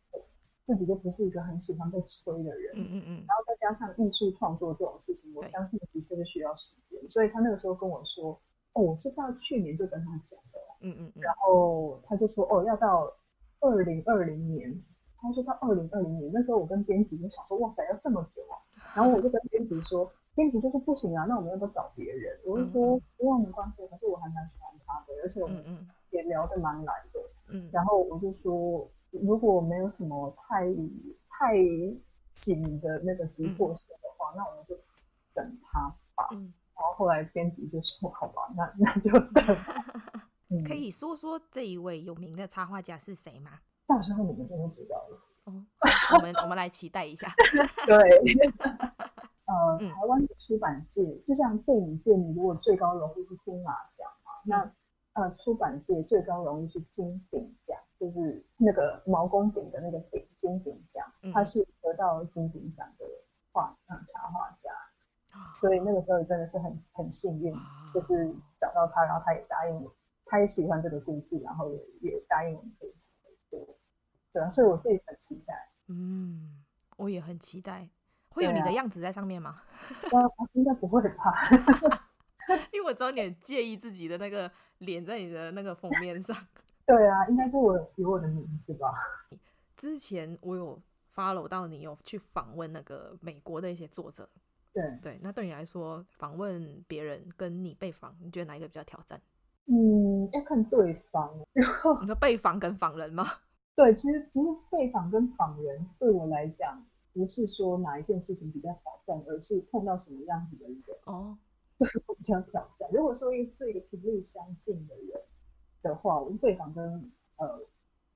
[0.67, 2.73] 自己就不是一个很喜欢被催的人。
[2.77, 3.25] 嗯嗯嗯。
[3.27, 8.41] 然后再加上艺术创作这种事情，我相信的确是需要时间，所以他那个时候跟我说，
[8.75, 10.61] 哦，我是到去年就跟他讲的。
[10.81, 11.23] 嗯嗯嗯。
[11.23, 13.13] 然后他就说，哦，要到。
[13.61, 14.83] 二零二零年，
[15.19, 18.59] 他说到二零二零年，那时候我跟编辑就想说，哇塞，要这么久啊！
[18.95, 22.39] 然后我就跟编辑说，编辑就说不行啊，那我们要不要找别人？
[22.45, 25.65] 我就说不用没关系，可是我还蛮喜欢他的，而且我们
[26.11, 27.21] 也聊得蛮来的。
[27.49, 30.67] 嗯，然后我就说，如果没有什么太
[31.29, 31.57] 太
[32.35, 34.77] 紧的那个急迫性的话，那我们就
[35.35, 36.29] 等他吧。
[36.77, 39.45] 然后后来编辑就说，好吧，那那就等。
[40.63, 43.61] 可以说说这一位有名的插画家是谁吗？
[43.87, 45.21] 到时候你们就会知道了。
[45.45, 45.65] 哦，
[46.17, 47.29] 我们我们来期待一下。
[47.87, 47.97] 对，
[49.45, 54.73] 呃，台湾的出版界，就像电影界，你如果最高荣誉是金马奖嘛，那
[55.13, 63.05] 呃，出版界最高荣誉是金鼎奖，就是那个毛公鼎的那个鼎，金鼎奖，他是得到金鼎奖的
[63.53, 64.71] 画呃插画家，
[65.61, 67.55] 所以那个时候真的是很很幸运，
[67.93, 69.95] 就是找到他，然后他也答应我。
[70.27, 71.71] 他也喜欢这个故事，然后
[72.01, 73.09] 也也答应我们可以一起
[73.49, 73.79] 做，
[74.33, 75.69] 对啊，所以我自己很期待。
[75.89, 76.65] 嗯，
[76.97, 77.89] 我也很期待，
[78.31, 79.61] 会有你的样子在上面吗？
[80.13, 80.17] 啊，
[80.55, 81.35] 应该不会吧？
[82.73, 86.37] 因为我知道你很介意自己的那个脸在你的那个封面上。
[86.87, 88.93] 对啊，应该是我有我的名字吧？
[89.77, 90.81] 之前我有
[91.15, 94.29] follow 到你有去访问那个美国的一些作者。
[94.73, 99.21] 对对，那对你来说，访问别人跟你被访，你觉得哪一个比较挑战？
[99.67, 101.35] 嗯，要看对方。
[101.53, 103.25] 然后你说被访跟访人吗？
[103.77, 111.37] 对，其实其实被访跟访人对我来讲，不是说哪一件事情比较挑战，而是碰到什么样子的人哦，
[111.79, 112.89] 对我比较挑战。
[112.93, 115.21] 如果说是一个频率相近的人
[115.83, 117.61] 的话，我对访跟呃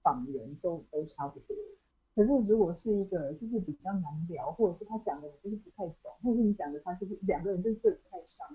[0.03, 1.57] 访人都都差不多。
[2.15, 8.49] 可是，如果是一个就是比较难聊，或者是他讲的你就是不太懂，或者是你讲的他就是两个人就是对不太上，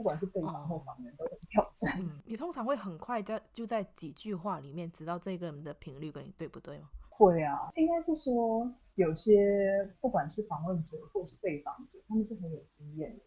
[0.00, 2.00] 不管是对方或旁人都很挑战。
[2.00, 6.88] 嗯，你通常会很快在就在几句话里面知道这个人的频率跟你对不对吗？
[7.10, 13.24] 会啊，应该是说有些不管是访问者或是被访者，他们是很有经验的，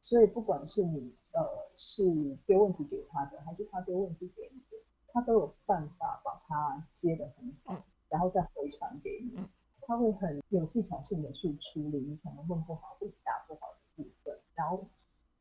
[0.00, 1.46] 所以不管是你呃
[1.76, 2.02] 是
[2.46, 4.82] 丢问题给他的，还是他丢问题给你的，
[5.12, 7.74] 他都有办法把它接得很好。
[7.74, 9.38] 嗯然后再回传给你，
[9.82, 14.82] 他会很有技巧性的去处理你可能问不好或是答不好的部分，然后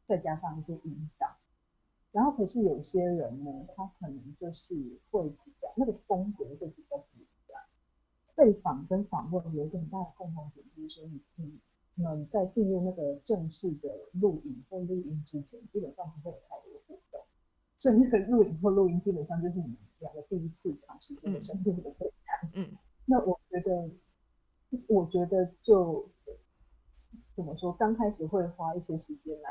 [0.08, 1.28] 再加上一些引导。
[2.12, 4.74] 然后可是有些人呢，他可能就是
[5.12, 7.62] 会比较那个风格会比较不一样。
[8.36, 17.22] 被访跟访问有一个很大的共同点，就是说你你们在进入那个正式的录影或录音之前，基本上不会有太多互动。
[17.76, 22.50] 所以那个录影或录音基本上就是你们两个第一次长时间的深度的对谈。
[22.54, 23.90] 嗯，那我觉得，
[24.88, 26.10] 我觉得就
[27.36, 29.50] 怎么说，刚开始会花一些时间来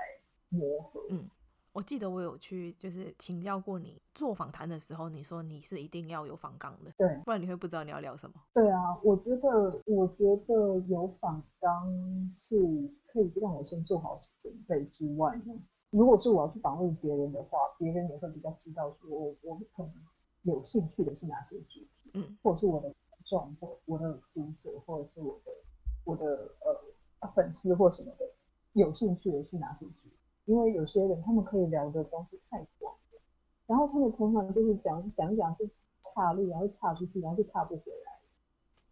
[0.49, 1.01] 磨合。
[1.11, 1.29] 嗯，
[1.73, 8.35] 我记得我有去，就是请教过你做访谈的时候，你说你是一定要有访纲的，对，不然你会不知道你要聊什么。
[8.55, 12.57] 对啊，我觉得，我觉得有访纲是
[13.07, 15.55] 可以让我先做好准备之外呢，
[15.91, 19.93] 如果是我要去访问别人的话，别人也会比较知道说我我可能
[20.43, 21.89] 有兴趣的是哪些主题。
[22.15, 25.53] 嗯，或者是我的观众，或我的读者，或者是我的
[26.05, 26.25] 我的
[27.21, 28.25] 呃粉丝或什么的，
[28.73, 30.11] 有兴趣的是哪些剧？
[30.47, 33.21] 因为有些人他们可以聊的东西太广了，
[33.67, 35.69] 然后他们通常就是讲讲一讲就
[36.01, 38.13] 岔路，然后岔出去，然后就岔不回来。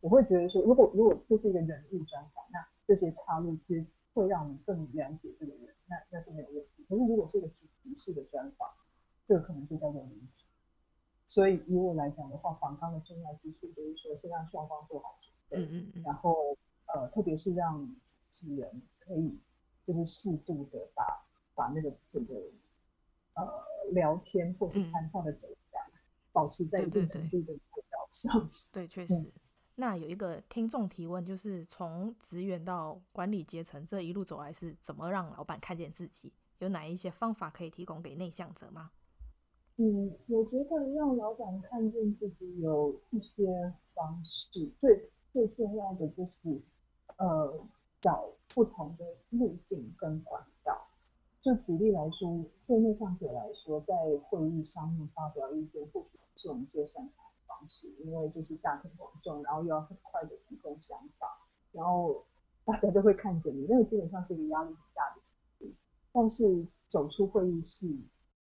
[0.00, 6.84] 我会觉得说，如果如果这是一个人物专访，那这些岔路其实会让我们更了解这个人，那那是没有问题。
[6.88, 8.68] 可是如果是一个主题式的专访，
[9.24, 10.44] 这个可能就叫做离题。
[11.26, 16.56] 所以以我来讲的话，访纲的重要之处就是说，先让双方做好准备，嗯嗯嗯，然后
[16.92, 17.86] 呃，特别是让
[18.34, 19.38] 主持人可以
[19.86, 21.24] 就是适度的把
[21.54, 22.34] 把那个整个
[23.34, 25.98] 呃聊天或是谈话的走向、嗯、
[26.32, 28.48] 保持在一定程度的轨道上。
[28.72, 29.14] 对，确实。
[29.14, 29.32] 嗯、
[29.76, 36.32] 那有一个听众提问，就是从职员到管理阶层这一路走来，是怎么让老板看见自己？
[36.58, 38.92] 有哪一些方法可以提供给内向者吗？
[39.76, 46.62] 嗯，我觉得让老板看见自己有一些方式，最最重要的就是，
[47.16, 47.66] 呃，
[48.00, 50.83] 找不同的路径跟管道。
[51.44, 53.94] 就举例来说，对内向者来说，在
[54.28, 62.24] 会议上面发表意见，或许是我们最擅长的方式，因为就是大庭广众，然后又要很快的提供想法，然后
[62.64, 65.74] 大家都会看见你，那个基本上是一个压力很大的程度。
[66.12, 67.86] 但是走出会议室。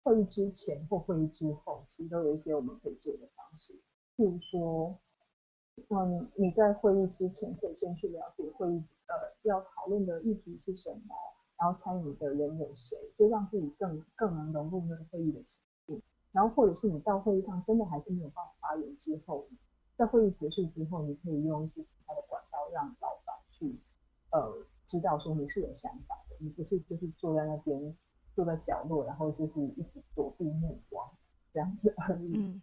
[0.02, 3.74] 会议之前或会议之后，其实都有一些我们可以做的方式。
[4.16, 4.98] 譬如说，
[5.88, 11.14] 嗯，你在会议之前可以先去了解会议呃要讨论的议题是什么，
[11.60, 16.02] 然后参与的人有谁，就让自己更更能融入那个会议的情境。
[16.32, 19.46] 然后或者是你到会议上真的还是没有办法发言之后，
[19.96, 23.78] 在会议结束之后，你可以用一些其他的管道让老板去
[24.30, 27.96] 呃知道说你是有想法的，你不是就是坐在那边。
[28.32, 31.10] 坐在角落，然后就是一直躲避目光
[31.52, 32.32] 这样子而已。
[32.36, 32.62] 嗯、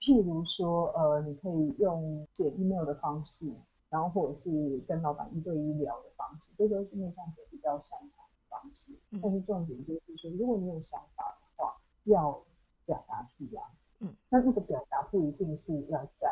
[0.00, 3.52] 譬如说，呃，你可以用写 email 的方式，
[3.90, 8.27] 然后或者是跟老板一对一聊的方式，这都是内向者比较擅长的
[8.62, 8.92] 方式。
[9.10, 12.42] 嗯、但是重点就是说，如果你有想法的话，要
[12.84, 13.62] 表达出来。
[14.00, 16.28] 嗯，那这个表达不一定是要在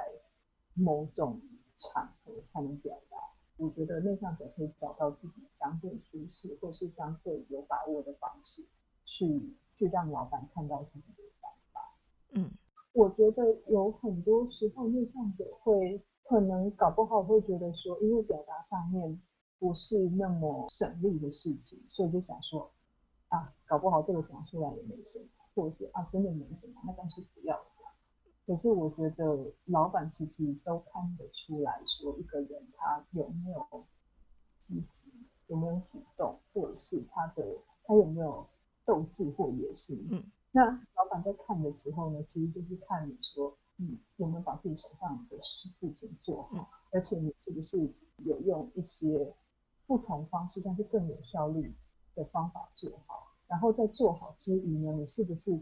[0.74, 1.40] 某种
[1.76, 3.16] 场合才能表达。
[3.56, 8.64] 我觉得内向者可以找到自己相对舒适或是相对有把握的方式。
[9.08, 11.94] 去去让老板看到自己的想法。
[12.30, 12.50] 嗯，
[12.92, 19.22] 我觉得有很多时候内向者会可能搞不好会觉得说，因为表达上面
[19.58, 22.70] 不是那么省力的事情，所以就想说
[23.28, 27.88] 啊，搞不好这个讲出来也没什么，或者是啊真的没什么，那干脆不要讲。
[28.46, 33.84] 可是我觉得老板其实都看得出来说，一个人他有没有
[34.64, 35.12] 积极，
[35.46, 38.48] 有没有主动，或者是他的他有没有。
[38.86, 49.34] 斗志或野心，嗯，那老板在看的时候呢，其实就是看你说，嗯，有没有把自己手上的事情做好，嗯、而且你是不是有用一些
[49.86, 51.74] 不同方式，但是更有效率
[52.14, 53.32] 的方法做好。
[53.46, 55.60] 然后在做好之余呢，你是不是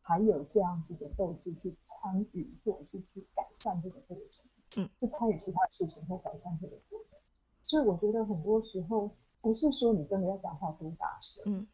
[0.00, 4.50] 还有这样子的斗志去参与，或者是去改善这个过程？
[4.76, 7.18] 嗯，去参与其他事情或改善这个过程。
[7.62, 11.68] 所以我觉得很多时候不是说你真的要讲话多大声，嗯，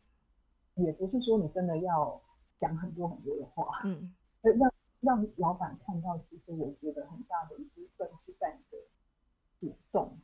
[0.84, 2.20] 也不是说你真的要
[2.56, 4.12] 讲很多很多的话，嗯，
[4.42, 8.84] 让让老板看到，其实我觉得很大的一部分是在你的
[9.60, 10.18] 主动，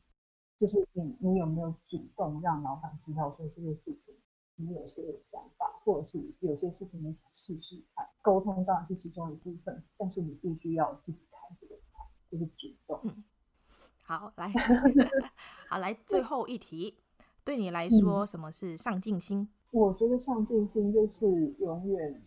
[0.59, 4.15] 就是你你有没有主动让老板知道说这个事情。
[4.57, 13.01] 你有些想法，或者是有些事情你想试试看，沟通当然是其中一部分，但是你必须要自己开这个口，就是主动。
[13.03, 13.25] 嗯，
[14.05, 14.49] 好，来，
[15.69, 16.99] 好来，最后一题，
[17.45, 19.41] 对你来说，什么是上进心？
[19.41, 21.27] 嗯，我觉得上进心就是
[21.59, 22.23] 永远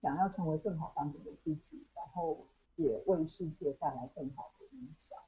[0.00, 2.46] 想要成为更好版本的自己，然后
[2.76, 5.18] 也为世界带来更好的影响。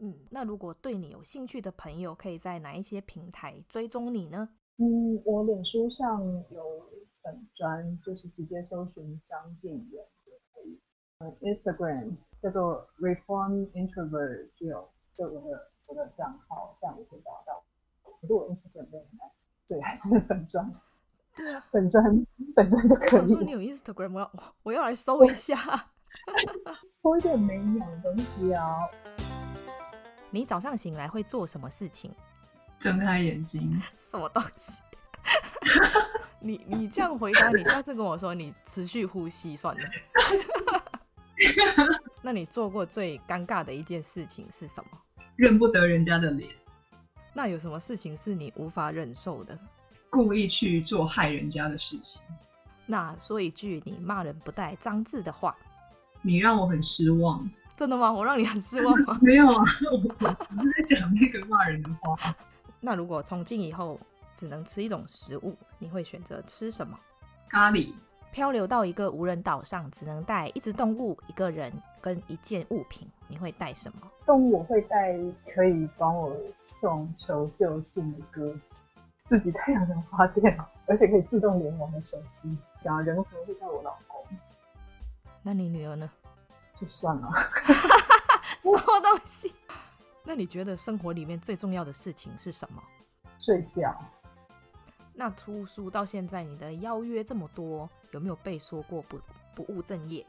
[0.00, 4.48] 嗯，那如果对你有兴趣的朋友，可以在哪一些平台追踪你呢？
[4.76, 6.88] 嗯，我脸书上有
[7.22, 10.78] 粉专，就是直接搜寻张静远就可以。
[11.18, 17.64] 嗯，Instagram 叫做 Reform Introvert，就有就我的我的账号，这样也可以找到。
[18.20, 19.30] 可是我 Instagram 没有卖，
[19.66, 20.70] 对，还是粉专。
[21.36, 22.04] 对啊，粉专
[22.54, 23.10] 粉专就可以。
[23.10, 24.32] 我想说你有 Instagram，我要
[24.62, 25.56] 我要来搜一下。
[27.02, 28.88] 搜一点没有的东西啊。
[30.30, 32.10] 你早上醒来会做什么事情？
[32.80, 34.82] 睁开眼睛，什么东西？
[36.40, 39.80] 你你这样回答，你下次跟我说你持续呼吸算了。
[42.22, 44.90] 那你做过最尴尬的一件事情是什么？
[45.36, 46.50] 认不得人家的脸。
[47.32, 49.58] 那有什么事情是你无法忍受的？
[50.10, 52.20] 故意去做害人家的事情。
[52.86, 55.56] 那说一句你骂人不带脏字的话。
[56.22, 57.48] 你让我很失望。
[57.78, 58.12] 真的吗？
[58.12, 59.16] 我让你很失望吗？
[59.22, 62.34] 没有啊，我不是在讲那个骂人的话。
[62.80, 63.96] 那如果从今以后
[64.34, 66.98] 只能吃一种食物，你会选择吃什么？
[67.48, 67.92] 咖喱。
[68.32, 74.10] 漂流到一个无人岛上，只能带一只动物、一个人跟一件物品，你会带什么？
[74.26, 75.16] 动物我会带
[75.54, 78.60] 可以帮我送求救信的鸽子，
[79.26, 82.58] 自己太阳能发电，而且可以自动联网的手机。
[82.80, 84.20] 讲人可能会带我老公。
[85.42, 86.10] 那你女儿呢？
[86.80, 87.28] 就算了。
[88.60, 89.54] 什么东西？
[90.24, 92.82] 那你觉得生活里面最重要的事情是什么？
[93.38, 93.94] 睡觉。
[95.14, 99.18] 那出书到现在，你的邀约这么多，有没有被说过不
[99.54, 100.24] 不务正业？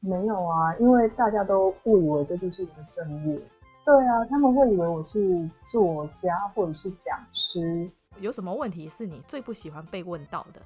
[0.00, 3.40] 没有啊，因为大家都误以为这就是我的正业。
[3.84, 7.88] 对啊，他们会以为我是作家或者是讲师。
[8.18, 10.60] 有什么问题是你最不喜欢被问到的？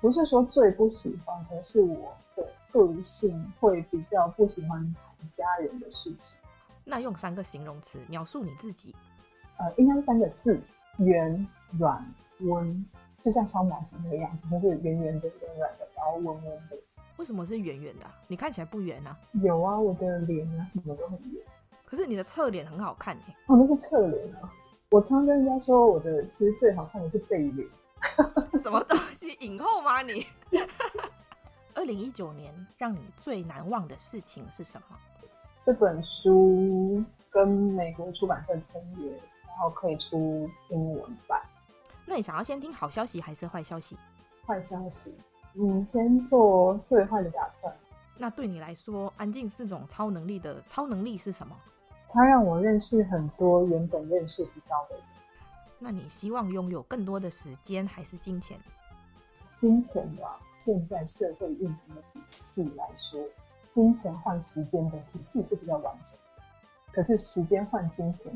[0.00, 6.36] 不是说最不喜欢，而是我的个性会比较不喜欢谈家人的事情。
[6.82, 8.92] 那用三个形容词描述你自己，
[9.58, 10.60] 呃，应该是三个字：
[10.98, 11.46] 圆、
[11.78, 12.04] 软、
[12.40, 12.84] 温，
[13.22, 16.76] 就像烧麻子那个样子，就是圆圆的、软软的，然后温温的。
[17.16, 18.04] 为什么是圆圆的？
[18.26, 19.16] 你看起来不圆啊？
[19.34, 21.40] 有啊，我的脸啊，什么都很圆。
[21.84, 23.22] 可是你的侧脸很好看耶。
[23.46, 24.52] 哦，那是侧脸啊。
[24.90, 27.68] 我常跟人家说，我的其实最好看的是背脸。
[28.62, 29.32] 什么东西？
[29.40, 30.26] 影后吗你？
[31.74, 34.96] 二零一九年让你最难忘的事情是什么？
[35.66, 41.40] 这本书跟美国出版社签约，然后可以出英文版。
[42.06, 43.96] 那你想要先听好消息还是坏消息？
[44.46, 45.14] 坏消息，
[45.52, 47.74] 你先做最坏的打算。
[48.16, 51.56] 那对你来说，安静是种超能力的超能力是什么？
[52.10, 55.04] 它让我认识很多原本认识不到的人。
[55.80, 58.56] 那你希望拥有更多的时间还是金钱？
[59.60, 63.22] 金钱吧，现在社会运行的体系来说。
[63.70, 66.42] 金钱换时间的体系是比较完整的，
[66.92, 68.32] 可是时间换金钱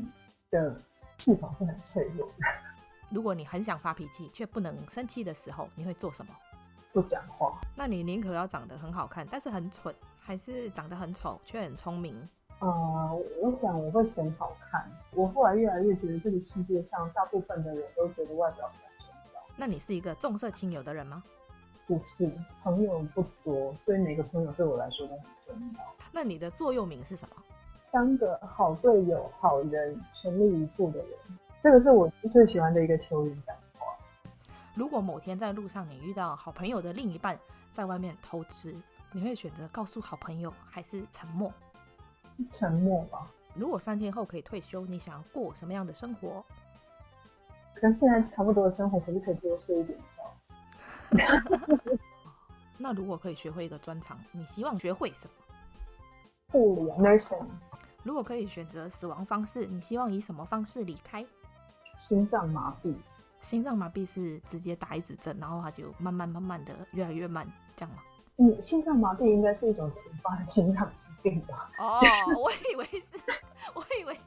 [0.51, 0.75] 的
[1.17, 2.33] 系统是很脆弱的。
[3.09, 6.33] 如果你很想发脾气却不能生气的时候，你会做什么？
[6.91, 7.57] 不讲话。
[7.73, 12.21] 那你宁可要长得很好看，但是很蠢，还是长得很丑却很聪明？
[12.59, 12.67] 呃，
[13.41, 14.91] 我想我会选好看。
[15.13, 19.41] 我后来越来越觉得，这个世界上大部分的人都觉得外表比较重要。
[19.55, 21.23] 那你是一个重色轻友的人吗？
[21.89, 22.29] 不是，
[22.61, 25.83] 朋友不多，所以每个朋友对我来说都很重要。
[26.11, 27.35] 那你的座右铭是什么？
[27.89, 31.09] 当个好队友、好人、全力以赴的人。
[31.59, 33.87] 这个是我最喜欢的一个球员讲的话。
[34.75, 37.35] 如果某天在路上你遇到好朋友的另一半
[37.73, 38.71] 在外面偷吃，
[39.11, 41.51] 你会选择告诉好朋友还是沉默？
[42.51, 43.25] 沉默吧。
[43.55, 46.45] 如果三天后可以退休，你想要过什么样的生活？
[47.73, 50.18] 跟现在差不多的生活，可是可以多睡一点觉。
[52.77, 55.33] 那如果可以学会一个专长，你希望学会什么？
[56.51, 57.45] 护理 nursing。
[58.03, 61.25] 如果可以选择死亡方式，你希望以什么方式离开？
[61.97, 62.95] 心脏麻痹。
[63.41, 67.45] 心脏麻痹是直接打一指针，然后它就慢慢慢慢的越来越慢，
[67.75, 68.01] 这样吗？
[68.37, 71.69] 嗯，心脏麻痹应该是一种突发的心脏疾病吧？
[71.77, 71.99] 哦，
[72.41, 73.09] 我以为是，
[73.73, 74.17] 我以为。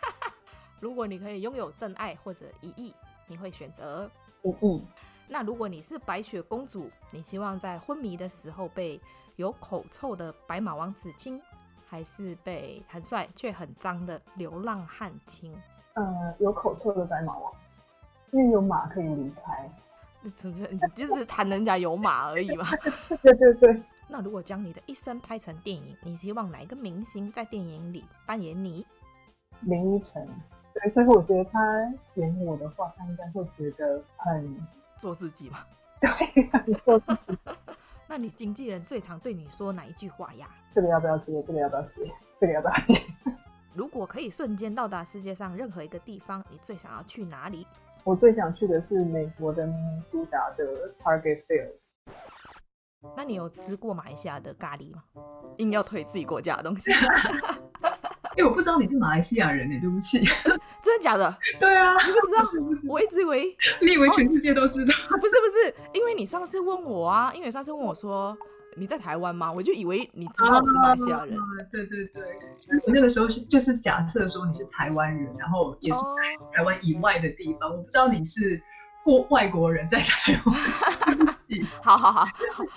[0.80, 2.94] 如果你可以拥有真爱或者一亿，
[3.26, 4.10] 你会选择
[4.42, 4.86] 一亿。
[5.30, 8.98] 那如果你是白雪公主，你希望在昏迷的时候被
[9.36, 11.40] 有口臭的白马王子亲，
[11.86, 15.54] 还是被很帅却很脏的流浪汉亲？
[15.92, 17.52] 呃，有口臭的白马王，
[18.30, 19.70] 因为有马可以离开。
[20.22, 22.66] 你 只是你就是谈人家有马而已嘛。
[23.22, 23.82] 对对对。
[24.08, 28.86] 那如果将你的一生拍成电影，你希望哪一个明星在电影里扮演你？
[29.60, 30.26] 林依晨。
[30.72, 31.60] 对，所以我觉得他
[32.14, 34.58] 演我的话，他应该会觉得很。
[34.98, 35.60] 做自己嘛，
[36.00, 36.10] 对，
[36.66, 37.38] 你做自己。
[38.06, 40.48] 那你经纪人最常对你说哪一句话呀？
[40.72, 41.42] 这个要不要接？
[41.46, 41.90] 这个要不要接？
[42.38, 43.00] 这个要不要接？
[43.74, 47.66] 如果可以瞬间到达世界上任何一个地方，你最想要去哪里？
[48.04, 50.64] 我最想去的是美国的明尼苏达的
[51.02, 51.72] Target Field。
[53.16, 55.04] 那你有吃过马来西亚的咖喱吗？
[55.58, 56.90] 硬要推自己国家的东西。
[58.38, 60.24] 因为我不知道你是马来西亚人呢，对不起。
[60.80, 61.36] 真的假的？
[61.58, 62.48] 对啊，你不知道？
[62.88, 64.94] 我一直以为 你以为全世界都知道？
[65.10, 68.38] 哦、不是不是，因为你上次问我啊，因为上次问我说
[68.76, 69.50] 你在台湾吗？
[69.50, 71.34] 我就以为你知道我是马来西亚人。
[71.36, 72.22] 啊、对对对，
[72.86, 75.98] 我那个时候是就是假设说你是台湾人，然后也是
[76.54, 78.62] 台湾以外的地方，哦、我不知道你是
[79.02, 80.56] 过外国人在台湾。
[81.82, 82.28] 好好好，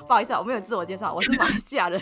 [0.07, 2.01] 不好意思啊，我没有自我介绍，我是马来西亚人。